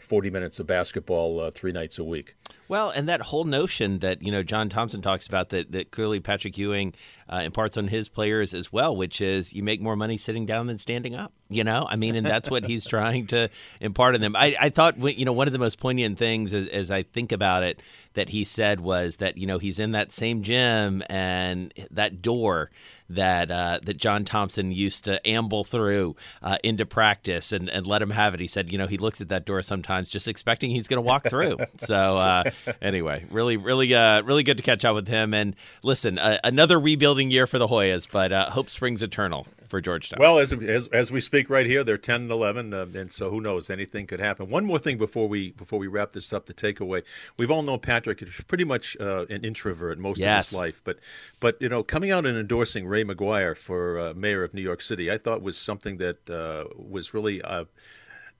40 0.00 0.30
minutes 0.30 0.58
of 0.58 0.66
basketball 0.66 1.40
uh, 1.40 1.50
three 1.50 1.72
nights 1.72 1.98
a 1.98 2.04
week. 2.04 2.36
Well, 2.68 2.90
and 2.90 3.08
that 3.08 3.20
whole 3.20 3.44
notion 3.44 3.98
that 4.00 4.22
you 4.22 4.30
know 4.30 4.42
John 4.42 4.68
Thompson 4.68 5.02
talks 5.02 5.26
about 5.26 5.48
that 5.50 5.72
that 5.72 5.90
clearly 5.90 6.20
Patrick 6.20 6.56
Ewing 6.56 6.94
uh, 7.28 7.42
imparts 7.44 7.76
on 7.76 7.88
his 7.88 8.08
players 8.08 8.54
as 8.54 8.72
well, 8.72 8.94
which 8.94 9.20
is 9.20 9.52
you 9.52 9.62
make 9.62 9.80
more 9.80 9.96
money 9.96 10.16
sitting 10.16 10.46
down 10.46 10.66
than 10.66 10.78
standing 10.78 11.14
up. 11.14 11.32
You 11.48 11.64
know, 11.64 11.86
I 11.88 11.96
mean, 11.96 12.14
and 12.14 12.26
that's 12.26 12.50
what 12.50 12.64
he's 12.64 12.84
trying 12.88 13.26
to 13.28 13.50
impart 13.80 14.14
on 14.14 14.20
them. 14.20 14.36
I, 14.36 14.56
I 14.60 14.70
thought 14.70 14.98
you 15.18 15.24
know 15.24 15.32
one 15.32 15.48
of 15.48 15.52
the 15.52 15.58
most 15.58 15.78
poignant 15.78 16.18
things 16.18 16.54
as, 16.54 16.68
as 16.68 16.90
I 16.90 17.02
think 17.02 17.32
about 17.32 17.62
it 17.62 17.80
that 18.14 18.30
he 18.30 18.44
said 18.44 18.80
was 18.80 19.16
that 19.16 19.36
you 19.36 19.46
know 19.46 19.58
he's 19.58 19.78
in 19.78 19.92
that 19.92 20.12
same 20.12 20.42
gym 20.42 21.02
and 21.08 21.72
that 21.90 22.22
door 22.22 22.70
that 23.10 23.50
uh, 23.50 23.80
that 23.82 23.96
John 23.96 24.24
Thompson 24.24 24.72
used 24.72 25.04
to 25.04 25.26
amble 25.26 25.64
through 25.64 26.16
uh, 26.42 26.58
into 26.62 26.86
practice 26.86 27.52
and, 27.52 27.68
and 27.68 27.86
let 27.86 28.00
him 28.00 28.10
have 28.10 28.34
it. 28.34 28.40
He 28.40 28.46
said, 28.46 28.70
you 28.72 28.78
know, 28.78 28.86
he 28.86 28.98
looks 28.98 29.20
at 29.20 29.28
that 29.28 29.44
door 29.44 29.60
sometimes 29.62 30.10
just 30.10 30.28
expecting 30.28 30.70
he's 30.70 30.88
going 30.88 30.98
to 30.98 31.06
walk 31.06 31.24
through. 31.28 31.58
so 31.76 32.16
uh, 32.46 32.72
anyway, 32.82 33.24
really, 33.30 33.56
really, 33.56 33.94
uh, 33.94 34.22
really 34.22 34.42
good 34.42 34.56
to 34.56 34.62
catch 34.62 34.84
up 34.84 34.94
with 34.94 35.08
him. 35.08 35.34
And 35.34 35.56
listen, 35.82 36.18
uh, 36.18 36.38
another 36.44 36.78
rebuilding 36.78 37.30
year 37.30 37.46
for 37.46 37.58
the 37.58 37.68
Hoyas, 37.68 38.08
but 38.10 38.32
uh, 38.32 38.50
hope 38.50 38.68
springs 38.68 39.02
eternal 39.02 39.46
for 39.68 39.80
Georgetown. 39.80 40.18
Well, 40.20 40.38
as, 40.38 40.52
as, 40.52 40.88
as 40.88 41.12
we 41.12 41.20
speak 41.20 41.48
right 41.48 41.64
here, 41.64 41.84
they're 41.84 41.96
ten 41.96 42.22
and 42.22 42.30
eleven, 42.30 42.74
uh, 42.74 42.86
and 42.94 43.10
so 43.12 43.30
who 43.30 43.40
knows? 43.40 43.70
Anything 43.70 44.06
could 44.06 44.20
happen. 44.20 44.50
One 44.50 44.64
more 44.64 44.78
thing 44.78 44.98
before 44.98 45.28
we 45.28 45.52
before 45.52 45.78
we 45.78 45.86
wrap 45.86 46.12
this 46.12 46.32
up, 46.32 46.46
the 46.46 46.54
takeaway. 46.54 47.04
We've 47.36 47.50
all 47.50 47.62
known 47.62 47.78
Patrick 47.78 48.20
is 48.20 48.28
pretty 48.48 48.64
much 48.64 48.96
uh, 48.98 49.26
an 49.30 49.44
introvert 49.44 49.98
most 49.98 50.18
yes. 50.18 50.48
of 50.48 50.52
his 50.52 50.60
life, 50.60 50.80
but 50.84 50.98
but 51.38 51.56
you 51.62 51.68
know, 51.68 51.82
coming 51.82 52.10
out 52.10 52.26
and 52.26 52.36
endorsing 52.36 52.86
Ray 52.86 53.04
McGuire 53.04 53.56
for 53.56 53.98
uh, 53.98 54.14
mayor 54.14 54.42
of 54.42 54.52
New 54.52 54.62
York 54.62 54.80
City, 54.80 55.10
I 55.10 55.18
thought 55.18 55.40
was 55.40 55.56
something 55.56 55.98
that 55.98 56.28
uh, 56.28 56.64
was 56.76 57.14
really 57.14 57.40
uh, 57.40 57.66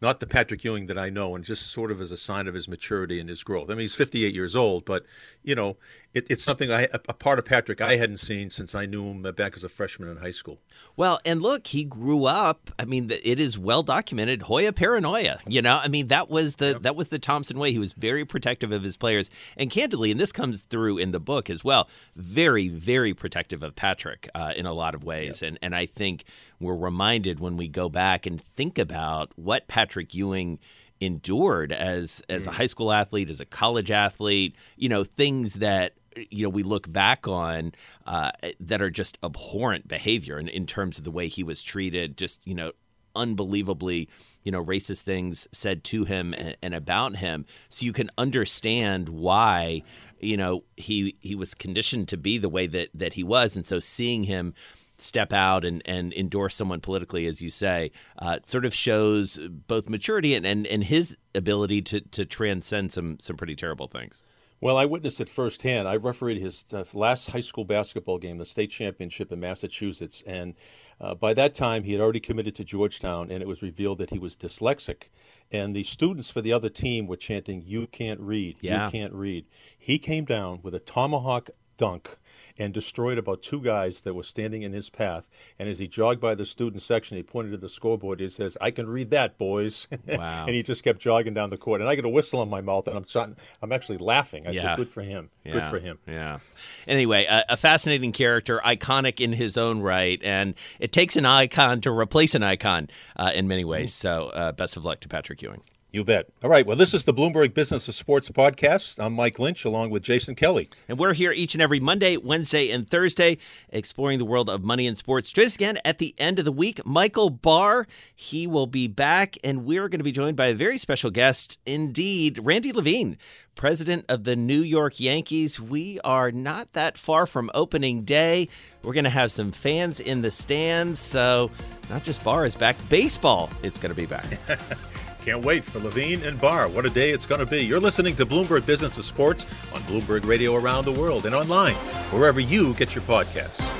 not 0.02 0.20
the 0.20 0.26
Patrick 0.26 0.64
Ewing 0.64 0.86
that 0.86 0.98
I 0.98 1.10
know, 1.10 1.34
and 1.34 1.44
just 1.44 1.66
sort 1.66 1.90
of 1.90 2.00
as 2.00 2.10
a 2.10 2.16
sign 2.16 2.48
of 2.48 2.54
his 2.54 2.68
maturity 2.68 3.20
and 3.20 3.28
his 3.28 3.42
growth. 3.42 3.68
I 3.70 3.74
mean, 3.74 3.80
he's 3.80 3.94
58 3.94 4.34
years 4.34 4.56
old, 4.56 4.84
but 4.84 5.04
you 5.42 5.54
know, 5.54 5.76
it, 6.12 6.28
it's 6.28 6.42
something 6.42 6.72
I 6.72 6.88
a 6.92 7.14
part 7.14 7.38
of 7.38 7.44
Patrick 7.44 7.80
I 7.80 7.96
hadn't 7.96 8.16
seen 8.16 8.50
since 8.50 8.74
I 8.74 8.84
knew 8.84 9.10
him 9.10 9.22
back 9.22 9.54
as 9.54 9.62
a 9.62 9.68
freshman 9.68 10.08
in 10.08 10.16
high 10.16 10.32
school. 10.32 10.58
Well, 10.96 11.20
and 11.24 11.40
look, 11.40 11.68
he 11.68 11.84
grew 11.84 12.24
up. 12.24 12.70
I 12.78 12.84
mean, 12.84 13.10
it 13.10 13.38
is 13.38 13.56
well 13.56 13.84
documented. 13.84 14.42
Hoya 14.42 14.72
paranoia. 14.72 15.38
You 15.46 15.62
know, 15.62 15.78
I 15.80 15.86
mean, 15.86 16.08
that 16.08 16.28
was 16.28 16.56
the 16.56 16.70
yep. 16.72 16.82
that 16.82 16.96
was 16.96 17.08
the 17.08 17.20
Thompson 17.20 17.58
way. 17.58 17.70
He 17.70 17.78
was 17.78 17.92
very 17.92 18.24
protective 18.24 18.72
of 18.72 18.82
his 18.82 18.96
players, 18.96 19.30
and 19.56 19.70
candidly, 19.70 20.10
and 20.10 20.18
this 20.18 20.32
comes 20.32 20.62
through 20.62 20.98
in 20.98 21.12
the 21.12 21.20
book 21.20 21.48
as 21.48 21.62
well. 21.62 21.88
Very, 22.16 22.68
very 22.68 23.14
protective 23.14 23.62
of 23.62 23.76
Patrick 23.76 24.28
uh, 24.34 24.52
in 24.56 24.66
a 24.66 24.72
lot 24.72 24.96
of 24.96 25.04
ways, 25.04 25.42
yep. 25.42 25.48
and 25.48 25.58
and 25.62 25.76
I 25.76 25.86
think 25.86 26.24
we're 26.58 26.76
reminded 26.76 27.38
when 27.38 27.56
we 27.56 27.68
go 27.68 27.88
back 27.88 28.26
and 28.26 28.42
think 28.42 28.78
about 28.78 29.30
what 29.36 29.68
Patrick 29.68 30.12
Ewing 30.12 30.58
endured 31.00 31.72
as 31.72 32.22
as 32.28 32.46
a 32.46 32.50
mm. 32.50 32.54
high 32.54 32.66
school 32.66 32.92
athlete, 32.92 33.30
as 33.30 33.40
a 33.40 33.46
college 33.46 33.90
athlete, 33.90 34.54
you 34.76 34.88
know, 34.88 35.04
things 35.04 35.54
that 35.54 35.94
you 36.30 36.44
know 36.44 36.48
we 36.48 36.62
look 36.62 36.90
back 36.92 37.26
on 37.26 37.72
uh, 38.06 38.30
that 38.58 38.82
are 38.82 38.90
just 38.90 39.18
abhorrent 39.22 39.88
behavior 39.88 40.38
in, 40.38 40.48
in 40.48 40.66
terms 40.66 40.98
of 40.98 41.04
the 41.04 41.10
way 41.10 41.28
he 41.28 41.42
was 41.42 41.62
treated. 41.62 42.16
Just 42.16 42.46
you 42.46 42.54
know 42.54 42.72
unbelievably 43.16 44.08
you 44.44 44.52
know 44.52 44.64
racist 44.64 45.02
things 45.02 45.48
said 45.50 45.82
to 45.82 46.04
him 46.04 46.32
and, 46.34 46.56
and, 46.62 46.74
about 46.76 47.16
him 47.16 47.44
so 47.68 47.84
you 47.84 47.92
can 47.92 48.08
understand 48.16 49.08
why 49.08 49.82
you 50.20 50.36
know 50.36 50.62
he 50.76 51.16
he 51.20 51.34
was 51.34 51.52
conditioned 51.52 52.06
to 52.06 52.16
be 52.16 52.38
the 52.38 52.48
way 52.48 52.68
that 52.68 52.88
that 52.94 53.14
he 53.14 53.24
was 53.24 53.56
and 53.56 53.66
so 53.66 53.80
seeing 53.80 54.22
him 54.22 54.54
step 55.02 55.32
out 55.32 55.64
and, 55.64 55.82
and 55.84 56.12
endorse 56.12 56.54
someone 56.54 56.80
politically, 56.80 57.26
as 57.26 57.40
you 57.40 57.50
say, 57.50 57.90
uh, 58.18 58.38
sort 58.42 58.64
of 58.64 58.74
shows 58.74 59.38
both 59.66 59.88
maturity 59.88 60.34
and, 60.34 60.46
and, 60.46 60.66
and 60.66 60.84
his 60.84 61.16
ability 61.34 61.82
to, 61.82 62.00
to 62.00 62.24
transcend 62.24 62.92
some 62.92 63.18
some 63.18 63.36
pretty 63.36 63.56
terrible 63.56 63.88
things. 63.88 64.22
Well, 64.60 64.76
I 64.76 64.84
witnessed 64.84 65.20
it 65.20 65.28
firsthand. 65.28 65.88
I 65.88 65.96
refereed 65.96 66.38
his 66.38 66.64
uh, 66.72 66.84
last 66.92 67.30
high 67.30 67.40
school 67.40 67.64
basketball 67.64 68.18
game, 68.18 68.36
the 68.36 68.44
state 68.44 68.70
championship 68.70 69.32
in 69.32 69.40
Massachusetts, 69.40 70.22
and 70.26 70.54
uh, 71.00 71.14
by 71.14 71.32
that 71.32 71.54
time 71.54 71.84
he 71.84 71.92
had 71.92 72.00
already 72.02 72.20
committed 72.20 72.54
to 72.56 72.64
Georgetown, 72.64 73.30
and 73.30 73.42
it 73.42 73.48
was 73.48 73.62
revealed 73.62 73.98
that 73.98 74.10
he 74.10 74.18
was 74.18 74.36
dyslexic. 74.36 75.04
And 75.50 75.74
the 75.74 75.82
students 75.84 76.28
for 76.28 76.42
the 76.42 76.52
other 76.52 76.68
team 76.68 77.06
were 77.06 77.16
chanting, 77.16 77.62
"You 77.64 77.86
can't 77.86 78.20
read, 78.20 78.58
yeah. 78.60 78.84
you 78.84 78.90
can't 78.92 79.14
read." 79.14 79.46
He 79.78 79.98
came 79.98 80.26
down 80.26 80.60
with 80.62 80.74
a 80.74 80.80
tomahawk 80.80 81.48
dunk 81.78 82.18
and 82.60 82.74
destroyed 82.74 83.16
about 83.16 83.42
two 83.42 83.62
guys 83.62 84.02
that 84.02 84.12
were 84.12 84.22
standing 84.22 84.60
in 84.60 84.74
his 84.74 84.90
path. 84.90 85.30
And 85.58 85.66
as 85.66 85.78
he 85.78 85.88
jogged 85.88 86.20
by 86.20 86.34
the 86.34 86.44
student 86.44 86.82
section, 86.82 87.16
he 87.16 87.22
pointed 87.22 87.52
to 87.52 87.56
the 87.56 87.70
scoreboard. 87.70 88.20
He 88.20 88.28
says, 88.28 88.58
"I 88.60 88.70
can 88.70 88.86
read 88.86 89.10
that, 89.10 89.38
boys." 89.38 89.88
Wow. 90.10 90.44
and 90.46 90.54
he 90.54 90.62
just 90.62 90.82
kept 90.82 90.98
jogging 90.98 91.34
down 91.34 91.50
the 91.50 91.56
court. 91.56 91.80
And 91.80 91.88
I 91.88 91.94
got 91.94 92.04
a 92.04 92.08
whistle 92.08 92.42
in 92.42 92.50
my 92.50 92.60
mouth, 92.60 92.88
and 92.88 92.96
I'm 92.96 93.36
I'm 93.62 93.72
actually 93.72 93.98
laughing. 93.98 94.46
I 94.46 94.50
yeah. 94.50 94.62
said, 94.62 94.76
"Good 94.76 94.90
for 94.90 95.02
him. 95.02 95.30
Yeah. 95.44 95.52
Good 95.52 95.66
for 95.66 95.78
him." 95.78 95.98
Yeah. 96.06 96.38
Anyway, 96.86 97.26
a, 97.26 97.44
a, 97.50 97.56
fascinating 97.56 98.10
character, 98.12 98.60
iconic 98.64 99.20
in 99.20 99.32
his 99.32 99.56
own 99.56 99.80
right, 99.80 100.20
and 100.22 100.54
it 100.80 100.90
takes 100.90 101.16
an 101.16 101.26
icon 101.26 101.80
to 101.82 101.90
replace 101.92 102.34
an 102.34 102.42
icon 102.42 102.88
uh, 103.16 103.30
in 103.34 103.46
many 103.46 103.64
ways. 103.64 103.94
So, 103.94 104.30
uh, 104.30 104.52
best 104.52 104.76
of 104.76 104.84
luck 104.84 105.00
to 105.00 105.08
Patrick 105.08 105.40
Ewing. 105.42 105.62
You 105.92 106.04
bet. 106.04 106.28
All 106.44 106.50
right. 106.50 106.64
Well, 106.64 106.76
this 106.76 106.94
is 106.94 107.02
the 107.02 107.12
Bloomberg 107.12 107.52
Business 107.52 107.88
of 107.88 107.96
Sports 107.96 108.30
podcast. 108.30 109.02
I'm 109.04 109.12
Mike 109.12 109.40
Lynch 109.40 109.64
along 109.64 109.90
with 109.90 110.04
Jason 110.04 110.36
Kelly. 110.36 110.68
And 110.88 111.00
we're 111.00 111.14
here 111.14 111.32
each 111.32 111.54
and 111.54 111.60
every 111.60 111.80
Monday, 111.80 112.16
Wednesday, 112.16 112.70
and 112.70 112.88
Thursday 112.88 113.38
exploring 113.70 114.18
the 114.18 114.24
world 114.24 114.48
of 114.48 114.62
money 114.62 114.86
and 114.86 114.96
sports. 114.96 115.32
Join 115.32 115.46
us 115.46 115.56
again 115.56 115.78
at 115.84 115.98
the 115.98 116.14
end 116.16 116.38
of 116.38 116.44
the 116.44 116.52
week. 116.52 116.80
Michael 116.86 117.28
Barr, 117.28 117.88
he 118.14 118.46
will 118.46 118.68
be 118.68 118.86
back, 118.86 119.36
and 119.42 119.64
we're 119.64 119.88
going 119.88 119.98
to 119.98 120.04
be 120.04 120.12
joined 120.12 120.36
by 120.36 120.46
a 120.46 120.54
very 120.54 120.78
special 120.78 121.10
guest 121.10 121.58
indeed, 121.66 122.38
Randy 122.40 122.70
Levine, 122.70 123.18
president 123.56 124.04
of 124.08 124.22
the 124.22 124.36
New 124.36 124.60
York 124.62 125.00
Yankees. 125.00 125.60
We 125.60 125.98
are 126.04 126.30
not 126.30 126.72
that 126.74 126.98
far 126.98 127.26
from 127.26 127.50
opening 127.52 128.04
day. 128.04 128.48
We're 128.84 128.94
going 128.94 129.02
to 129.04 129.10
have 129.10 129.32
some 129.32 129.50
fans 129.50 129.98
in 129.98 130.20
the 130.20 130.30
stands. 130.30 131.00
So, 131.00 131.50
not 131.90 132.04
just 132.04 132.22
Barr 132.22 132.44
is 132.44 132.54
back, 132.54 132.76
baseball, 132.88 133.50
it's 133.64 133.80
going 133.80 133.92
to 133.92 134.00
be 134.00 134.06
back. 134.06 134.38
Can't 135.24 135.44
wait 135.44 135.64
for 135.64 135.78
Levine 135.80 136.22
and 136.22 136.40
Barr. 136.40 136.68
What 136.68 136.86
a 136.86 136.90
day 136.90 137.10
it's 137.10 137.26
going 137.26 137.40
to 137.40 137.46
be. 137.46 137.62
You're 137.62 137.80
listening 137.80 138.16
to 138.16 138.26
Bloomberg 138.26 138.64
Business 138.64 138.96
of 138.96 139.04
Sports 139.04 139.44
on 139.74 139.80
Bloomberg 139.82 140.26
Radio 140.26 140.54
around 140.56 140.86
the 140.86 140.92
world 140.92 141.26
and 141.26 141.34
online, 141.34 141.74
wherever 142.12 142.40
you 142.40 142.72
get 142.74 142.94
your 142.94 143.04
podcasts. 143.04 143.79